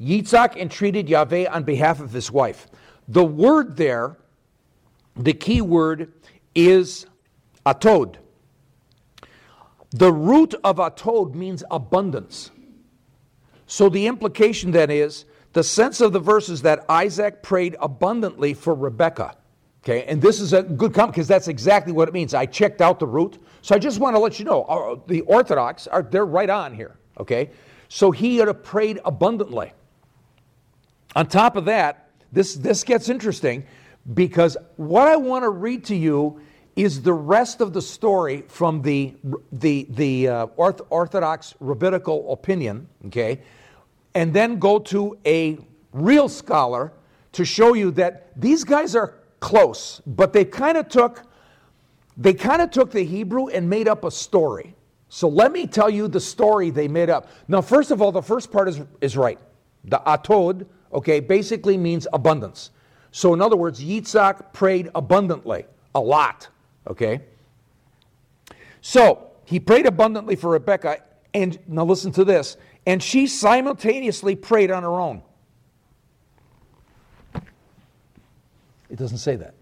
Yitzhak 0.00 0.56
entreated 0.56 1.08
Yahweh 1.08 1.46
on 1.46 1.64
behalf 1.64 1.98
of 1.98 2.12
his 2.12 2.30
wife. 2.30 2.68
The 3.08 3.24
word 3.24 3.76
there, 3.76 4.16
the 5.16 5.32
key 5.32 5.60
word, 5.60 6.12
is 6.54 7.06
atod. 7.66 8.16
The 9.90 10.12
root 10.12 10.54
of 10.64 10.76
atod 10.76 11.34
means 11.34 11.62
abundance. 11.70 12.50
So 13.66 13.88
the 13.88 14.06
implication 14.06 14.72
then 14.72 14.90
is 14.90 15.24
the 15.52 15.62
sense 15.62 16.00
of 16.00 16.12
the 16.12 16.18
verse 16.18 16.48
is 16.48 16.62
that 16.62 16.84
Isaac 16.88 17.42
prayed 17.42 17.76
abundantly 17.80 18.54
for 18.54 18.74
Rebekah. 18.74 19.36
Okay, 19.84 20.04
and 20.04 20.20
this 20.20 20.40
is 20.40 20.54
a 20.54 20.62
good 20.62 20.94
comment 20.94 21.14
because 21.14 21.28
that's 21.28 21.46
exactly 21.46 21.92
what 21.92 22.08
it 22.08 22.14
means. 22.14 22.32
I 22.32 22.46
checked 22.46 22.80
out 22.80 22.98
the 22.98 23.06
root, 23.06 23.38
so 23.60 23.74
I 23.74 23.78
just 23.78 24.00
want 24.00 24.16
to 24.16 24.18
let 24.18 24.38
you 24.38 24.46
know 24.46 24.62
uh, 24.62 24.96
the 25.06 25.20
Orthodox 25.22 25.86
are 25.86 26.02
they're 26.02 26.24
right 26.24 26.48
on 26.48 26.74
here. 26.74 26.96
Okay, 27.20 27.50
so 27.88 28.10
he 28.10 28.38
had 28.38 28.64
prayed 28.64 28.98
abundantly. 29.04 29.72
On 31.14 31.26
top 31.26 31.56
of 31.56 31.66
that, 31.66 32.03
this 32.34 32.54
this 32.54 32.82
gets 32.82 33.08
interesting 33.08 33.64
because 34.12 34.56
what 34.76 35.08
I 35.08 35.16
want 35.16 35.44
to 35.44 35.50
read 35.50 35.84
to 35.86 35.96
you 35.96 36.40
is 36.76 37.02
the 37.02 37.12
rest 37.12 37.60
of 37.60 37.72
the 37.72 37.80
story 37.80 38.44
from 38.48 38.82
the 38.82 39.14
the 39.52 39.86
the 39.90 40.28
uh, 40.28 40.46
Orthodox 40.56 41.54
rabbinical 41.60 42.32
opinion. 42.32 42.88
Okay, 43.06 43.40
and 44.14 44.34
then 44.34 44.58
go 44.58 44.78
to 44.80 45.16
a 45.24 45.58
real 45.92 46.28
scholar 46.28 46.92
to 47.32 47.44
show 47.44 47.74
you 47.74 47.90
that 47.92 48.30
these 48.40 48.64
guys 48.64 48.96
are 48.96 49.14
close, 49.40 50.02
but 50.06 50.32
they 50.32 50.44
kind 50.44 50.76
of 50.76 50.88
took 50.88 51.22
they 52.16 52.34
kind 52.34 52.62
of 52.62 52.70
took 52.70 52.90
the 52.90 53.04
Hebrew 53.04 53.48
and 53.48 53.68
made 53.68 53.88
up 53.88 54.04
a 54.04 54.10
story. 54.10 54.74
So 55.08 55.28
let 55.28 55.52
me 55.52 55.66
tell 55.66 55.90
you 55.90 56.08
the 56.08 56.20
story 56.20 56.70
they 56.70 56.88
made 56.88 57.10
up. 57.10 57.28
Now, 57.46 57.60
first 57.60 57.90
of 57.90 58.02
all, 58.02 58.10
the 58.10 58.22
first 58.22 58.50
part 58.50 58.68
is, 58.68 58.80
is 59.00 59.16
right. 59.16 59.38
The 59.84 60.00
atod, 60.04 60.66
okay, 60.94 61.20
basically 61.20 61.76
means 61.76 62.06
abundance. 62.12 62.70
So 63.10 63.34
in 63.34 63.42
other 63.42 63.56
words, 63.56 63.82
Yitzhak 63.82 64.52
prayed 64.52 64.90
abundantly, 64.94 65.66
a 65.94 66.00
lot, 66.00 66.48
okay? 66.86 67.20
So 68.80 69.30
he 69.44 69.60
prayed 69.60 69.86
abundantly 69.86 70.36
for 70.36 70.50
Rebecca, 70.50 71.02
and 71.32 71.58
now 71.66 71.84
listen 71.84 72.12
to 72.12 72.24
this, 72.24 72.56
and 72.86 73.02
she 73.02 73.26
simultaneously 73.26 74.36
prayed 74.36 74.70
on 74.70 74.82
her 74.82 75.00
own. 75.00 75.22
It 78.90 78.96
doesn't 78.96 79.18
say 79.18 79.36
that. 79.36 79.54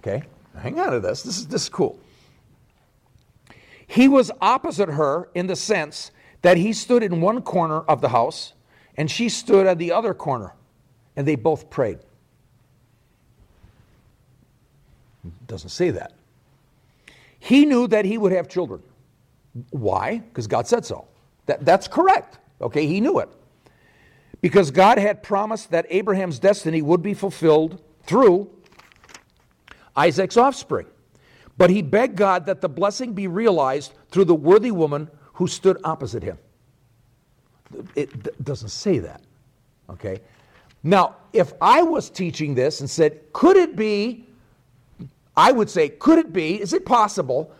Okay? 0.00 0.24
Hang 0.56 0.78
on 0.80 0.92
to 0.92 1.00
this. 1.00 1.22
This 1.22 1.38
is, 1.38 1.46
this 1.46 1.62
is 1.62 1.68
cool. 1.68 1.98
He 3.86 4.08
was 4.08 4.30
opposite 4.40 4.88
her 4.88 5.28
in 5.34 5.46
the 5.46 5.56
sense 5.56 6.10
that 6.42 6.56
he 6.56 6.72
stood 6.72 7.02
in 7.02 7.20
one 7.20 7.42
corner 7.42 7.80
of 7.80 8.00
the 8.00 8.08
house 8.08 8.52
and 8.96 9.10
she 9.10 9.28
stood 9.28 9.66
at 9.66 9.78
the 9.78 9.92
other 9.92 10.14
corner, 10.14 10.54
and 11.16 11.26
they 11.26 11.36
both 11.36 11.70
prayed. 11.70 11.98
It 15.24 15.46
doesn't 15.46 15.70
say 15.70 15.90
that. 15.90 16.12
He 17.38 17.64
knew 17.64 17.86
that 17.88 18.04
he 18.04 18.18
would 18.18 18.32
have 18.32 18.48
children. 18.48 18.82
Why? 19.70 20.18
Because 20.18 20.46
God 20.46 20.66
said 20.66 20.84
so. 20.84 21.06
That, 21.46 21.64
that's 21.64 21.88
correct. 21.88 22.38
Okay, 22.60 22.86
he 22.86 23.00
knew 23.00 23.18
it. 23.18 23.28
Because 24.40 24.70
God 24.70 24.98
had 24.98 25.22
promised 25.22 25.70
that 25.70 25.86
Abraham's 25.88 26.38
destiny 26.38 26.82
would 26.82 27.02
be 27.02 27.14
fulfilled 27.14 27.82
through 28.04 28.50
Isaac's 29.94 30.36
offspring. 30.36 30.86
But 31.58 31.70
he 31.70 31.82
begged 31.82 32.16
God 32.16 32.46
that 32.46 32.60
the 32.60 32.68
blessing 32.68 33.14
be 33.14 33.28
realized 33.28 33.94
through 34.10 34.26
the 34.26 34.34
worthy 34.34 34.70
woman 34.70 35.10
who 35.34 35.46
stood 35.46 35.78
opposite 35.84 36.22
him. 36.22 36.38
It 37.94 38.44
doesn't 38.44 38.68
say 38.68 38.98
that. 39.00 39.22
Okay? 39.90 40.20
Now, 40.82 41.16
if 41.32 41.52
I 41.60 41.82
was 41.82 42.10
teaching 42.10 42.54
this 42.54 42.80
and 42.80 42.88
said, 42.88 43.20
could 43.32 43.56
it 43.56 43.76
be, 43.76 44.26
I 45.36 45.52
would 45.52 45.68
say, 45.68 45.88
could 45.88 46.18
it 46.18 46.32
be, 46.32 46.60
is 46.60 46.72
it 46.72 46.86
possible, 46.86 47.52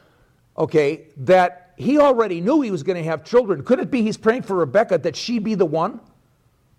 okay, 0.57 1.09
that 1.19 1.75
he 1.77 1.99
already 1.99 2.41
knew 2.41 2.61
he 2.61 2.71
was 2.71 2.83
going 2.83 2.97
to 2.97 3.05
have 3.05 3.25
children? 3.25 3.63
Could 3.65 3.81
it 3.81 3.91
be 3.91 4.03
he's 4.03 4.17
praying 4.17 4.43
for 4.43 4.57
Rebecca 4.57 4.99
that 4.99 5.17
she 5.17 5.39
be 5.39 5.55
the 5.55 5.67
one? 5.67 6.01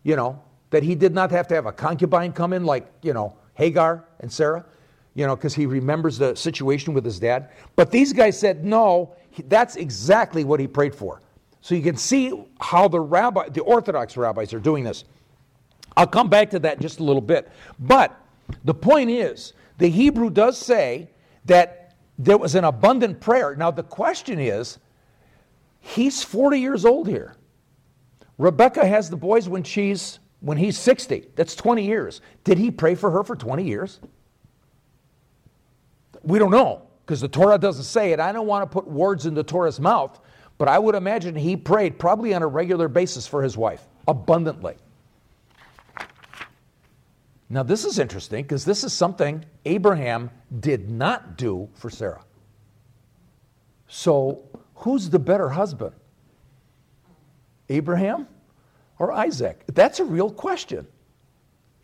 You 0.03 0.15
know, 0.15 0.41
that 0.69 0.83
he 0.83 0.95
did 0.95 1.13
not 1.13 1.31
have 1.31 1.47
to 1.49 1.55
have 1.55 1.65
a 1.65 1.71
concubine 1.71 2.31
come 2.31 2.53
in 2.53 2.63
like, 2.63 2.89
you 3.01 3.13
know, 3.13 3.35
Hagar 3.53 4.05
and 4.21 4.31
Sarah, 4.31 4.65
you 5.15 5.27
know, 5.27 5.35
because 5.35 5.53
he 5.53 5.65
remembers 5.65 6.17
the 6.17 6.35
situation 6.35 6.93
with 6.93 7.03
his 7.03 7.19
dad. 7.19 7.49
But 7.75 7.91
these 7.91 8.13
guys 8.13 8.39
said, 8.39 8.63
no, 8.63 9.15
that's 9.47 9.75
exactly 9.75 10.43
what 10.43 10.59
he 10.59 10.67
prayed 10.67 10.95
for. 10.95 11.21
So 11.67 11.75
you 11.75 11.81
can 11.81 11.97
see 11.97 12.31
how 12.61 12.87
the 12.87 13.01
rabbi, 13.01 13.49
the 13.49 13.59
Orthodox 13.59 14.15
rabbis 14.15 14.53
are 14.53 14.59
doing 14.61 14.85
this. 14.85 15.03
I'll 15.97 16.07
come 16.07 16.29
back 16.29 16.51
to 16.51 16.59
that 16.59 16.79
just 16.79 17.01
a 17.01 17.03
little 17.03 17.21
bit. 17.21 17.51
But 17.77 18.17
the 18.63 18.73
point 18.73 19.09
is, 19.09 19.51
the 19.77 19.89
Hebrew 19.89 20.29
does 20.29 20.57
say 20.57 21.09
that 21.43 21.93
there 22.17 22.37
was 22.37 22.55
an 22.55 22.63
abundant 22.63 23.19
prayer. 23.19 23.53
Now 23.53 23.69
the 23.71 23.83
question 23.83 24.39
is, 24.39 24.77
he's 25.81 26.23
40 26.23 26.57
years 26.57 26.85
old 26.85 27.05
here. 27.05 27.35
Rebecca 28.37 28.87
has 28.87 29.09
the 29.09 29.17
boys 29.17 29.49
when 29.49 29.63
she's 29.63 30.19
when 30.39 30.57
he's 30.57 30.77
60. 30.77 31.27
That's 31.35 31.53
20 31.53 31.83
years. 31.83 32.21
Did 32.45 32.57
he 32.59 32.71
pray 32.71 32.95
for 32.95 33.11
her 33.11 33.25
for 33.25 33.35
20 33.35 33.65
years? 33.65 33.99
We 36.23 36.39
don't 36.39 36.51
know 36.51 36.83
because 37.05 37.19
the 37.19 37.27
Torah 37.27 37.57
doesn't 37.57 37.83
say 37.83 38.13
it. 38.13 38.21
I 38.21 38.31
don't 38.31 38.47
want 38.47 38.63
to 38.63 38.73
put 38.73 38.87
words 38.87 39.25
in 39.25 39.33
the 39.33 39.43
Torah's 39.43 39.81
mouth, 39.81 40.17
but 40.57 40.67
I 40.67 40.79
would 40.79 40.95
imagine 40.95 41.35
he 41.35 41.55
prayed 41.55 41.99
probably 41.99 42.33
on 42.33 42.41
a 42.41 42.47
regular 42.47 42.87
basis 42.87 43.27
for 43.27 43.43
his 43.43 43.55
wife, 43.55 43.85
abundantly. 44.07 44.75
Now, 47.49 47.63
this 47.63 47.85
is 47.85 47.99
interesting 47.99 48.43
because 48.43 48.65
this 48.65 48.83
is 48.83 48.91
something 48.91 49.45
Abraham 49.65 50.31
did 50.59 50.89
not 50.89 51.37
do 51.37 51.69
for 51.75 51.89
Sarah. 51.89 52.23
So, 53.87 54.43
who's 54.75 55.09
the 55.09 55.19
better 55.19 55.49
husband? 55.49 55.93
Abraham 57.69 58.27
or 58.99 59.13
Isaac? 59.13 59.63
That's 59.67 59.99
a 59.99 60.03
real 60.03 60.29
question. 60.29 60.87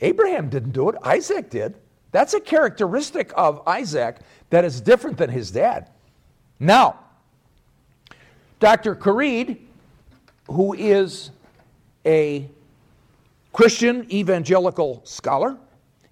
Abraham 0.01 0.49
didn't 0.49 0.71
do 0.71 0.89
it, 0.89 0.95
Isaac 1.03 1.49
did. 1.49 1.75
That's 2.11 2.33
a 2.33 2.41
characteristic 2.41 3.31
of 3.35 3.65
Isaac 3.67 4.17
that 4.49 4.65
is 4.65 4.81
different 4.81 5.17
than 5.17 5.29
his 5.29 5.49
dad. 5.49 5.89
Now, 6.59 6.99
Dr. 8.63 8.95
Currid, 8.95 9.57
who 10.47 10.73
is 10.73 11.31
a 12.05 12.49
Christian 13.51 14.09
evangelical 14.09 15.01
scholar, 15.03 15.57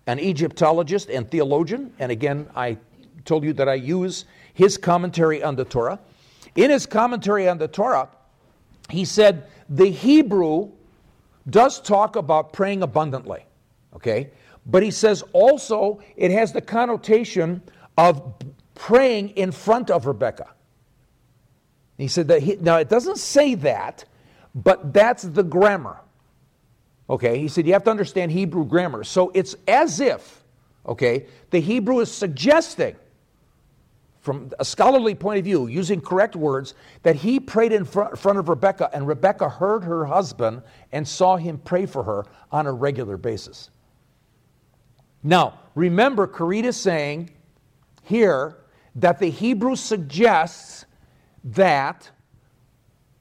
an 0.05 0.19
Egyptologist 0.19 1.09
and 1.09 1.31
theologian, 1.31 1.93
and 1.97 2.11
again, 2.11 2.49
I 2.53 2.75
told 3.23 3.45
you 3.45 3.53
that 3.53 3.69
I 3.69 3.75
use 3.75 4.25
his 4.53 4.77
commentary 4.77 5.41
on 5.41 5.55
the 5.55 5.63
Torah. 5.63 5.97
In 6.57 6.71
his 6.71 6.85
commentary 6.85 7.47
on 7.47 7.57
the 7.57 7.69
Torah, 7.69 8.09
he 8.89 9.05
said 9.05 9.45
the 9.69 9.89
Hebrew 9.89 10.71
does 11.49 11.79
talk 11.79 12.17
about 12.17 12.51
praying 12.51 12.83
abundantly, 12.83 13.45
okay? 13.95 14.29
But 14.65 14.83
he 14.83 14.91
says 14.91 15.23
also 15.31 16.01
it 16.17 16.31
has 16.31 16.51
the 16.51 16.59
connotation 16.59 17.61
of 17.97 18.33
praying 18.75 19.29
in 19.37 19.53
front 19.53 19.89
of 19.89 20.05
Rebecca. 20.05 20.49
He 22.01 22.07
said 22.07 22.29
that 22.29 22.41
he, 22.41 22.55
now 22.55 22.77
it 22.77 22.89
doesn't 22.89 23.19
say 23.19 23.53
that, 23.55 24.05
but 24.55 24.91
that's 24.91 25.21
the 25.21 25.43
grammar. 25.43 26.01
Okay, 27.07 27.37
he 27.37 27.47
said 27.47 27.67
you 27.67 27.73
have 27.73 27.83
to 27.83 27.91
understand 27.91 28.31
Hebrew 28.31 28.65
grammar. 28.65 29.03
So 29.03 29.31
it's 29.35 29.55
as 29.67 29.99
if, 29.99 30.43
okay, 30.85 31.27
the 31.51 31.59
Hebrew 31.59 31.99
is 31.99 32.11
suggesting, 32.11 32.95
from 34.21 34.51
a 34.59 34.65
scholarly 34.65 35.13
point 35.13 35.39
of 35.39 35.45
view, 35.45 35.67
using 35.67 36.01
correct 36.01 36.35
words, 36.35 36.73
that 37.03 37.17
he 37.17 37.39
prayed 37.39 37.71
in 37.71 37.85
front 37.85 38.25
of 38.25 38.49
Rebecca 38.49 38.89
and 38.93 39.07
Rebecca 39.07 39.47
heard 39.49 39.83
her 39.83 40.05
husband 40.05 40.63
and 40.91 41.07
saw 41.07 41.37
him 41.37 41.59
pray 41.59 41.85
for 41.85 42.03
her 42.03 42.25
on 42.51 42.65
a 42.65 42.71
regular 42.71 43.17
basis. 43.17 43.69
Now, 45.21 45.59
remember, 45.75 46.27
is 46.51 46.77
saying 46.77 47.29
here 48.01 48.57
that 48.95 49.19
the 49.19 49.29
Hebrew 49.29 49.75
suggests 49.75 50.85
that 51.43 52.09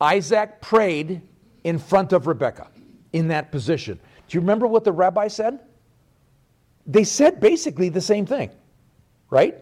Isaac 0.01 0.61
prayed 0.61 1.23
in 1.65 1.79
front 1.79 2.13
of 2.13 2.27
Rebekah 2.27 2.69
in 3.13 3.29
that 3.29 3.51
position. 3.51 3.99
Do 4.29 4.37
you 4.37 4.41
remember 4.41 4.67
what 4.67 4.85
the 4.85 4.93
rabbi 4.93 5.29
said? 5.29 5.61
They 6.87 7.05
said 7.05 7.41
basically 7.41 7.89
the 7.89 8.01
same 8.01 8.27
thing, 8.27 8.51
right? 9.29 9.59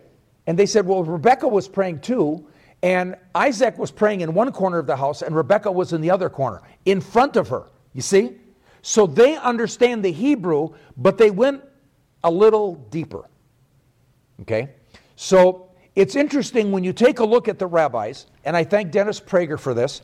And 0.47 0.59
they 0.59 0.67
said, 0.67 0.87
well, 0.87 1.05
Rebecca 1.05 1.49
was 1.49 1.69
praying 1.69 2.01
too, 2.01 2.47
and 2.83 3.17
Isaac 3.35 3.77
was 3.79 3.91
praying 3.91 4.21
in 4.21 4.35
one 4.35 4.53
corner 4.53 4.79
of 4.79 4.87
the 4.87 4.97
house, 4.97 5.23
and 5.23 5.35
Rebecca 5.35 5.71
was 5.71 5.93
in 5.93 6.01
the 6.01 6.11
other 6.11 6.31
corner, 6.31 6.63
in 6.85 7.01
front 7.01 7.37
of 7.37 7.49
her. 7.49 7.67
You 7.93 8.03
see? 8.03 8.37
So 8.83 9.07
they 9.07 9.37
understand 9.37 10.05
the 10.05 10.13
Hebrew, 10.13 10.75
but 10.97 11.19
they 11.19 11.31
went 11.31 11.65
a 12.23 12.31
little 12.31 12.75
deeper. 12.75 13.29
Okay? 14.43 14.71
So 15.17 15.68
it's 15.99 16.15
interesting 16.15 16.71
when 16.71 16.85
you 16.85 16.93
take 16.93 17.19
a 17.19 17.25
look 17.25 17.49
at 17.49 17.59
the 17.59 17.67
rabbis, 17.67 18.27
and 18.45 18.57
I 18.57 18.63
thank 18.63 18.93
Dennis 18.93 19.19
Prager 19.19 19.59
for 19.59 19.75
this. 19.75 20.01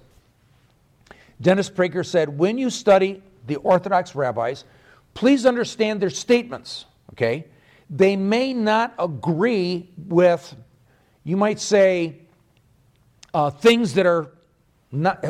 Dennis 1.41 1.71
Prager 1.71 2.05
said, 2.05 2.37
when 2.37 2.59
you 2.59 2.69
study 2.69 3.23
the 3.47 3.55
Orthodox 3.57 4.17
rabbis, 4.17 4.65
please 5.15 5.47
understand 5.47 6.03
their 6.03 6.11
statements, 6.11 6.87
okay? 7.13 7.45
They 7.89 8.17
may 8.17 8.53
not 8.53 8.93
agree 8.99 9.89
with, 10.09 10.57
you 11.23 11.37
might 11.37 11.61
say, 11.61 12.23
uh, 13.33 13.51
things 13.51 13.95
that 13.95 14.05
are 14.05 14.33
not, 14.91 15.25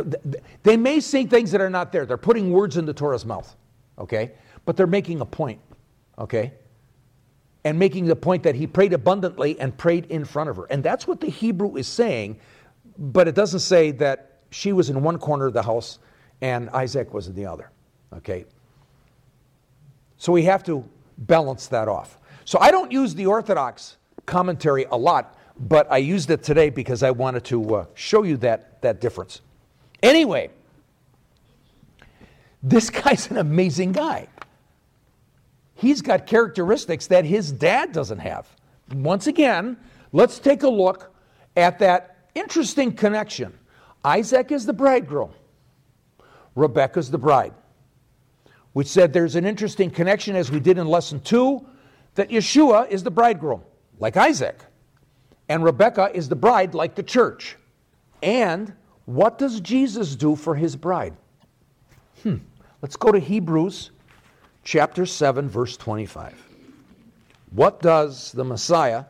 they 0.62 0.78
may 0.78 1.00
say 1.00 1.26
things 1.26 1.50
that 1.50 1.60
are 1.60 1.68
not 1.68 1.92
there. 1.92 2.06
They're 2.06 2.16
putting 2.16 2.50
words 2.50 2.78
in 2.78 2.86
the 2.86 2.94
Torah's 2.94 3.26
mouth, 3.26 3.54
okay? 3.98 4.32
But 4.64 4.78
they're 4.78 4.86
making 4.86 5.20
a 5.20 5.26
point, 5.26 5.60
okay? 6.18 6.54
And 7.64 7.78
making 7.78 8.04
the 8.04 8.16
point 8.16 8.42
that 8.42 8.54
he 8.54 8.66
prayed 8.66 8.92
abundantly 8.92 9.58
and 9.58 9.76
prayed 9.76 10.06
in 10.06 10.24
front 10.24 10.50
of 10.50 10.56
her. 10.56 10.66
And 10.70 10.84
that's 10.84 11.06
what 11.06 11.20
the 11.20 11.28
Hebrew 11.28 11.76
is 11.76 11.88
saying, 11.88 12.38
but 12.98 13.26
it 13.26 13.34
doesn't 13.34 13.60
say 13.60 13.90
that 13.92 14.40
she 14.50 14.72
was 14.72 14.90
in 14.90 15.02
one 15.02 15.18
corner 15.18 15.46
of 15.46 15.54
the 15.54 15.62
house 15.62 15.98
and 16.42 16.68
Isaac 16.70 17.14
was 17.14 17.26
in 17.26 17.34
the 17.34 17.46
other. 17.46 17.70
Okay? 18.12 18.44
So 20.18 20.32
we 20.32 20.42
have 20.44 20.62
to 20.64 20.84
balance 21.18 21.68
that 21.68 21.88
off. 21.88 22.18
So 22.44 22.58
I 22.60 22.70
don't 22.70 22.92
use 22.92 23.14
the 23.14 23.26
Orthodox 23.26 23.96
commentary 24.26 24.84
a 24.90 24.96
lot, 24.96 25.38
but 25.58 25.90
I 25.90 25.98
used 25.98 26.30
it 26.30 26.42
today 26.42 26.68
because 26.68 27.02
I 27.02 27.10
wanted 27.10 27.44
to 27.46 27.76
uh, 27.76 27.86
show 27.94 28.24
you 28.24 28.36
that, 28.38 28.82
that 28.82 29.00
difference. 29.00 29.40
Anyway, 30.02 30.50
this 32.62 32.90
guy's 33.02 33.30
an 33.30 33.38
amazing 33.38 33.92
guy 33.92 34.28
he's 35.74 36.02
got 36.02 36.26
characteristics 36.26 37.06
that 37.08 37.24
his 37.24 37.52
dad 37.52 37.92
doesn't 37.92 38.18
have. 38.18 38.48
Once 38.92 39.26
again, 39.26 39.76
let's 40.12 40.38
take 40.38 40.62
a 40.62 40.68
look 40.68 41.14
at 41.56 41.78
that 41.78 42.28
interesting 42.34 42.92
connection. 42.92 43.52
Isaac 44.04 44.52
is 44.52 44.66
the 44.66 44.72
bridegroom, 44.72 45.30
Rebecca's 46.54 47.10
the 47.10 47.18
bride, 47.18 47.54
which 48.72 48.86
said 48.86 49.12
there's 49.12 49.36
an 49.36 49.46
interesting 49.46 49.90
connection, 49.90 50.36
as 50.36 50.50
we 50.50 50.60
did 50.60 50.78
in 50.78 50.86
lesson 50.86 51.20
two, 51.20 51.66
that 52.14 52.28
Yeshua 52.28 52.88
is 52.90 53.02
the 53.02 53.10
bridegroom, 53.10 53.62
like 53.98 54.16
Isaac, 54.16 54.60
and 55.48 55.64
Rebecca 55.64 56.10
is 56.14 56.28
the 56.28 56.36
bride, 56.36 56.74
like 56.74 56.94
the 56.94 57.02
church. 57.02 57.56
And 58.22 58.72
what 59.06 59.38
does 59.38 59.60
Jesus 59.60 60.16
do 60.16 60.36
for 60.36 60.54
his 60.54 60.76
bride? 60.76 61.14
Hmm. 62.22 62.36
Let's 62.82 62.96
go 62.96 63.10
to 63.12 63.18
Hebrews 63.18 63.90
chapter 64.64 65.06
7, 65.06 65.48
verse 65.48 65.76
25. 65.76 66.34
What 67.50 67.80
does 67.80 68.32
the 68.32 68.44
Messiah, 68.44 69.04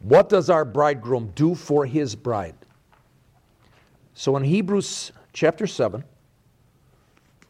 what 0.00 0.28
does 0.28 0.50
our 0.50 0.64
bridegroom 0.64 1.32
do 1.34 1.54
for 1.54 1.84
his 1.86 2.14
bride? 2.14 2.54
So 4.14 4.36
in 4.36 4.44
Hebrews 4.44 5.10
chapter 5.32 5.66
7, 5.66 6.04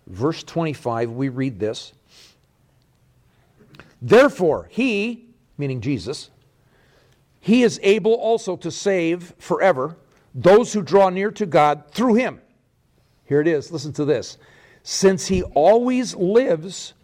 verse 0.07 0.43
25, 0.45 1.11
we 1.11 1.29
read 1.29 1.59
this 1.59 1.93
Therefore, 4.01 4.69
he, 4.71 5.27
meaning 5.59 5.81
Jesus, 5.81 6.31
he 7.41 7.63
is 7.63 7.81
able 7.83 8.15
also 8.15 8.57
to 8.57 8.71
save 8.71 9.35
forever 9.39 9.97
those 10.35 10.73
who 10.73 10.83
draw 10.83 11.11
near 11.11 11.31
to 11.33 11.45
God 11.45 11.85
through 11.91 12.15
him. 12.15 12.41
Here 13.25 13.41
it 13.41 13.49
is, 13.49 13.71
listen 13.71 13.93
to 13.95 14.05
this. 14.05 14.39
Since 14.83 15.27
he 15.27 15.43
always 15.43 16.15
lives 16.15 16.95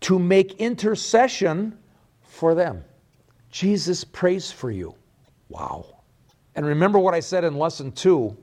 to 0.00 0.18
make 0.18 0.54
intercession 0.54 1.78
for 2.22 2.54
them. 2.54 2.84
Jesus 3.50 4.04
prays 4.04 4.50
for 4.50 4.70
you. 4.70 4.94
Wow. 5.48 6.02
And 6.54 6.64
remember 6.64 6.98
what 6.98 7.14
I 7.14 7.20
said 7.20 7.44
in 7.44 7.56
lesson 7.58 7.92
two 7.92 8.36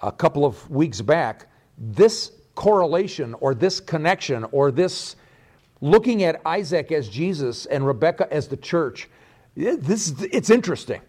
a 0.00 0.12
couple 0.12 0.44
of 0.44 0.68
weeks 0.70 1.00
back 1.00 1.48
this 1.76 2.32
correlation 2.54 3.34
or 3.40 3.54
this 3.54 3.80
connection 3.80 4.44
or 4.52 4.70
this 4.70 5.16
looking 5.80 6.22
at 6.22 6.40
Isaac 6.46 6.92
as 6.92 7.08
Jesus 7.08 7.66
and 7.66 7.86
Rebecca 7.86 8.32
as 8.32 8.48
the 8.48 8.56
church, 8.56 9.08
this, 9.56 10.14
it's 10.32 10.50
interesting. 10.50 11.00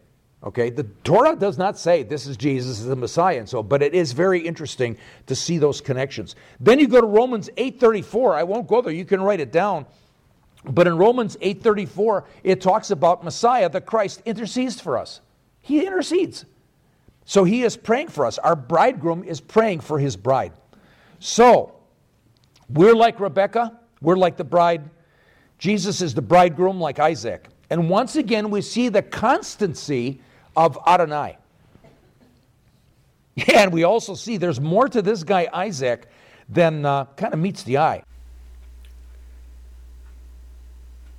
Okay, 0.45 0.69
the 0.69 0.83
Torah 1.03 1.35
does 1.35 1.57
not 1.57 1.77
say 1.77 2.03
this 2.03 2.27
is 2.27 2.37
Jesus 2.37 2.79
is 2.79 2.85
the 2.85 2.95
Messiah, 2.95 3.39
and 3.39 3.49
so, 3.49 3.63
but 3.63 3.81
it 3.81 3.95
is 3.95 4.11
very 4.11 4.39
interesting 4.39 4.95
to 5.25 5.35
see 5.35 5.57
those 5.57 5.81
connections. 5.81 6.35
Then 6.59 6.79
you 6.79 6.87
go 6.87 7.01
to 7.01 7.07
Romans 7.07 7.49
8:34. 7.57 8.35
I 8.35 8.43
won't 8.43 8.67
go 8.67 8.81
there. 8.81 8.93
You 8.93 9.05
can 9.05 9.21
write 9.21 9.39
it 9.39 9.51
down. 9.51 9.87
But 10.63 10.85
in 10.85 10.97
Romans 10.97 11.35
8:34, 11.41 12.25
it 12.43 12.61
talks 12.61 12.91
about 12.91 13.23
Messiah, 13.23 13.69
the 13.69 13.81
Christ, 13.81 14.21
intercedes 14.25 14.79
for 14.79 14.97
us. 14.97 15.21
He 15.61 15.85
intercedes. 15.85 16.45
So 17.25 17.43
he 17.43 17.63
is 17.63 17.75
praying 17.75 18.09
for 18.09 18.23
us. 18.25 18.37
Our 18.37 18.55
bridegroom 18.55 19.23
is 19.23 19.41
praying 19.41 19.79
for 19.79 19.97
his 19.97 20.15
bride. 20.15 20.53
So 21.19 21.73
we're 22.69 22.95
like 22.95 23.19
Rebecca, 23.19 23.79
we're 23.99 24.15
like 24.15 24.37
the 24.37 24.43
bride. 24.43 24.91
Jesus 25.57 26.01
is 26.01 26.13
the 26.13 26.21
bridegroom, 26.21 26.79
like 26.79 26.99
Isaac. 26.99 27.47
And 27.71 27.89
once 27.89 28.15
again, 28.15 28.51
we 28.51 28.61
see 28.61 28.89
the 28.89 29.01
constancy 29.01 30.21
of 30.55 30.77
Adonai. 30.85 31.37
And 33.53 33.73
we 33.73 33.83
also 33.83 34.13
see 34.15 34.37
there's 34.37 34.61
more 34.61 34.87
to 34.87 35.01
this 35.01 35.23
guy, 35.23 35.49
Isaac, 35.51 36.07
than 36.47 36.85
uh, 36.85 37.05
kind 37.17 37.33
of 37.33 37.39
meets 37.39 37.63
the 37.63 37.77
eye. 37.77 38.03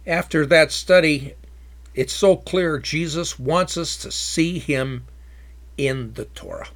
After 0.06 0.46
that 0.46 0.72
study, 0.72 1.34
it's 1.94 2.12
so 2.12 2.36
clear 2.36 2.78
Jesus 2.78 3.38
wants 3.38 3.76
us 3.76 3.96
to 3.98 4.10
see 4.10 4.58
him 4.58 5.06
in 5.76 6.14
the 6.14 6.24
Torah. 6.26 6.68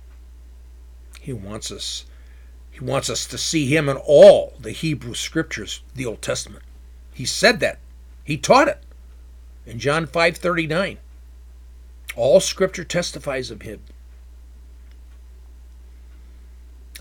He 1.20 1.32
wants 1.32 1.70
us 1.70 2.04
he 2.70 2.80
wants 2.84 3.10
us 3.10 3.26
to 3.26 3.36
see 3.36 3.66
him 3.66 3.88
in 3.88 3.98
all 3.98 4.54
the 4.58 4.70
Hebrew 4.70 5.12
scriptures, 5.12 5.82
the 5.94 6.06
Old 6.06 6.22
Testament. 6.22 6.64
He 7.12 7.26
said 7.26 7.60
that. 7.60 7.78
He 8.24 8.38
taught 8.38 8.68
it 8.68 8.82
in 9.66 9.78
John 9.78 10.06
5:39. 10.06 10.98
All 12.16 12.40
scripture 12.40 12.84
testifies 12.84 13.50
of 13.50 13.62
him. 13.62 13.80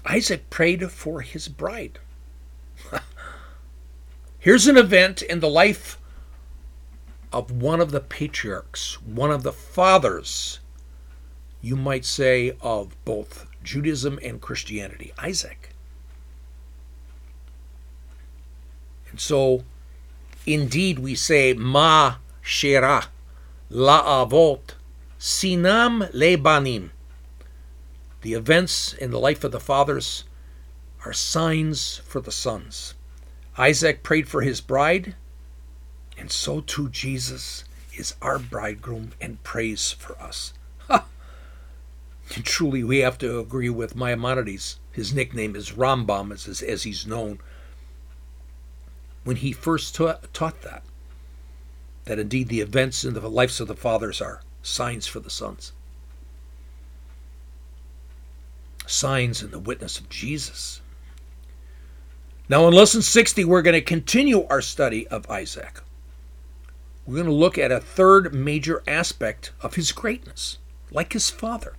Isaac 0.06 0.50
prayed 0.50 0.92
for 0.92 1.22
his 1.22 1.48
bride. 1.48 2.00
Here's 4.40 4.68
an 4.68 4.78
event 4.78 5.22
in 5.22 5.40
the 5.40 5.50
life 5.50 5.98
of 7.32 7.52
one 7.52 7.80
of 7.80 7.92
the 7.92 8.00
patriarchs, 8.00 9.02
one 9.02 9.32
of 9.32 9.44
the 9.44 9.52
fathers, 9.52 10.60
you 11.62 11.76
might 11.76 12.06
say, 12.06 12.54
of 12.62 12.96
both 13.06 13.46
Judaism 13.64 14.20
and 14.24 14.42
Christianity, 14.42 15.12
Isaac. 15.18 15.76
And 19.12 19.20
so, 19.20 19.64
indeed, 20.46 21.00
we 21.00 21.16
say, 21.16 21.54
Ma 21.54 22.16
shera 22.42 23.10
la'avot 23.70 24.76
sinam 25.20 26.10
lebanim. 26.14 26.92
The 28.22 28.34
events 28.34 28.94
in 28.94 29.12
the 29.12 29.20
life 29.20 29.44
of 29.44 29.52
the 29.52 29.60
fathers 29.60 30.24
are 31.06 31.14
signs 31.14 31.98
for 32.06 32.22
the 32.22 32.32
sons. 32.32 32.94
Isaac 33.58 34.02
prayed 34.02 34.30
for 34.30 34.42
his 34.42 34.62
bride, 34.62 35.16
and 36.18 36.32
so 36.32 36.62
too 36.62 36.90
Jesus 36.90 37.66
is 37.94 38.16
our 38.22 38.40
bridegroom 38.40 39.12
and 39.20 39.44
prays 39.44 39.92
for 39.92 40.18
us. 40.22 40.54
Ha! 40.88 41.06
Truly, 42.30 42.84
we 42.84 43.00
have 43.00 43.18
to 43.18 43.40
agree 43.40 43.70
with 43.70 43.96
Maimonides. 43.96 44.80
His 44.92 45.14
nickname 45.14 45.56
is 45.56 45.72
Rambam, 45.72 46.32
as, 46.32 46.62
as 46.62 46.84
he's 46.84 47.06
known. 47.06 47.40
When 49.26 49.38
he 49.38 49.52
first 49.52 49.96
ta- 49.96 50.20
taught 50.32 50.62
that, 50.62 50.84
that 52.06 52.20
indeed 52.20 52.48
the 52.48 52.62
events 52.62 53.04
in 53.04 53.14
the 53.14 53.30
lives 53.30 53.60
of 53.60 53.68
the 53.68 53.76
fathers 53.76 54.22
are 54.22 54.42
signs 54.62 55.08
for 55.08 55.20
the 55.20 55.30
sons. 55.30 55.74
Signs 58.86 59.42
in 59.42 59.52
the 59.52 59.60
witness 59.60 60.00
of 60.00 60.10
Jesus. 60.10 60.82
Now, 62.48 62.68
in 62.68 62.74
lesson 62.74 63.02
60, 63.02 63.46
we're 63.46 63.62
going 63.62 63.76
to 63.76 63.82
continue 63.82 64.48
our 64.48 64.62
study 64.62 65.08
of 65.08 65.30
Isaac. 65.30 65.82
We're 67.06 67.16
going 67.16 67.28
to 67.28 67.32
look 67.32 67.58
at 67.58 67.72
a 67.72 67.80
third 67.80 68.34
major 68.34 68.84
aspect 68.88 69.52
of 69.62 69.76
his 69.76 69.92
greatness, 69.92 70.58
like 70.92 71.14
his 71.14 71.30
father. 71.30 71.76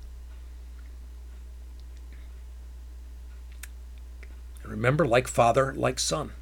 Remember, 4.65 5.05
like 5.05 5.27
father, 5.27 5.75
like 5.75 5.99
son. 5.99 6.33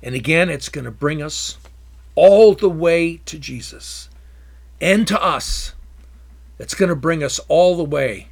And 0.00 0.14
again, 0.14 0.48
it's 0.48 0.68
going 0.68 0.84
to 0.84 0.92
bring 0.92 1.20
us 1.20 1.58
all 2.14 2.54
the 2.54 2.70
way 2.70 3.16
to 3.26 3.38
Jesus 3.38 4.08
and 4.80 5.06
to 5.08 5.22
us. 5.22 5.74
It's 6.58 6.74
going 6.74 6.88
to 6.88 6.96
bring 6.96 7.22
us 7.22 7.38
all 7.48 7.76
the 7.76 7.84
way 7.84 8.28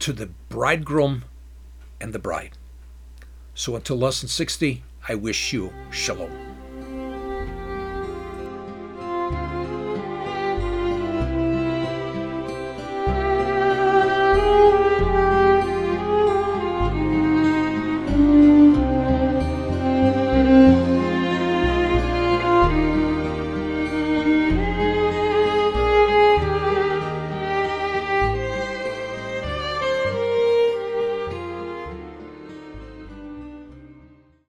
to 0.00 0.12
the 0.12 0.30
bridegroom 0.48 1.24
and 2.00 2.12
the 2.12 2.18
bride. 2.18 2.56
So 3.54 3.76
until 3.76 3.96
lesson 3.96 4.28
60, 4.28 4.82
I 5.08 5.14
wish 5.14 5.52
you 5.52 5.72
shalom. 5.90 6.49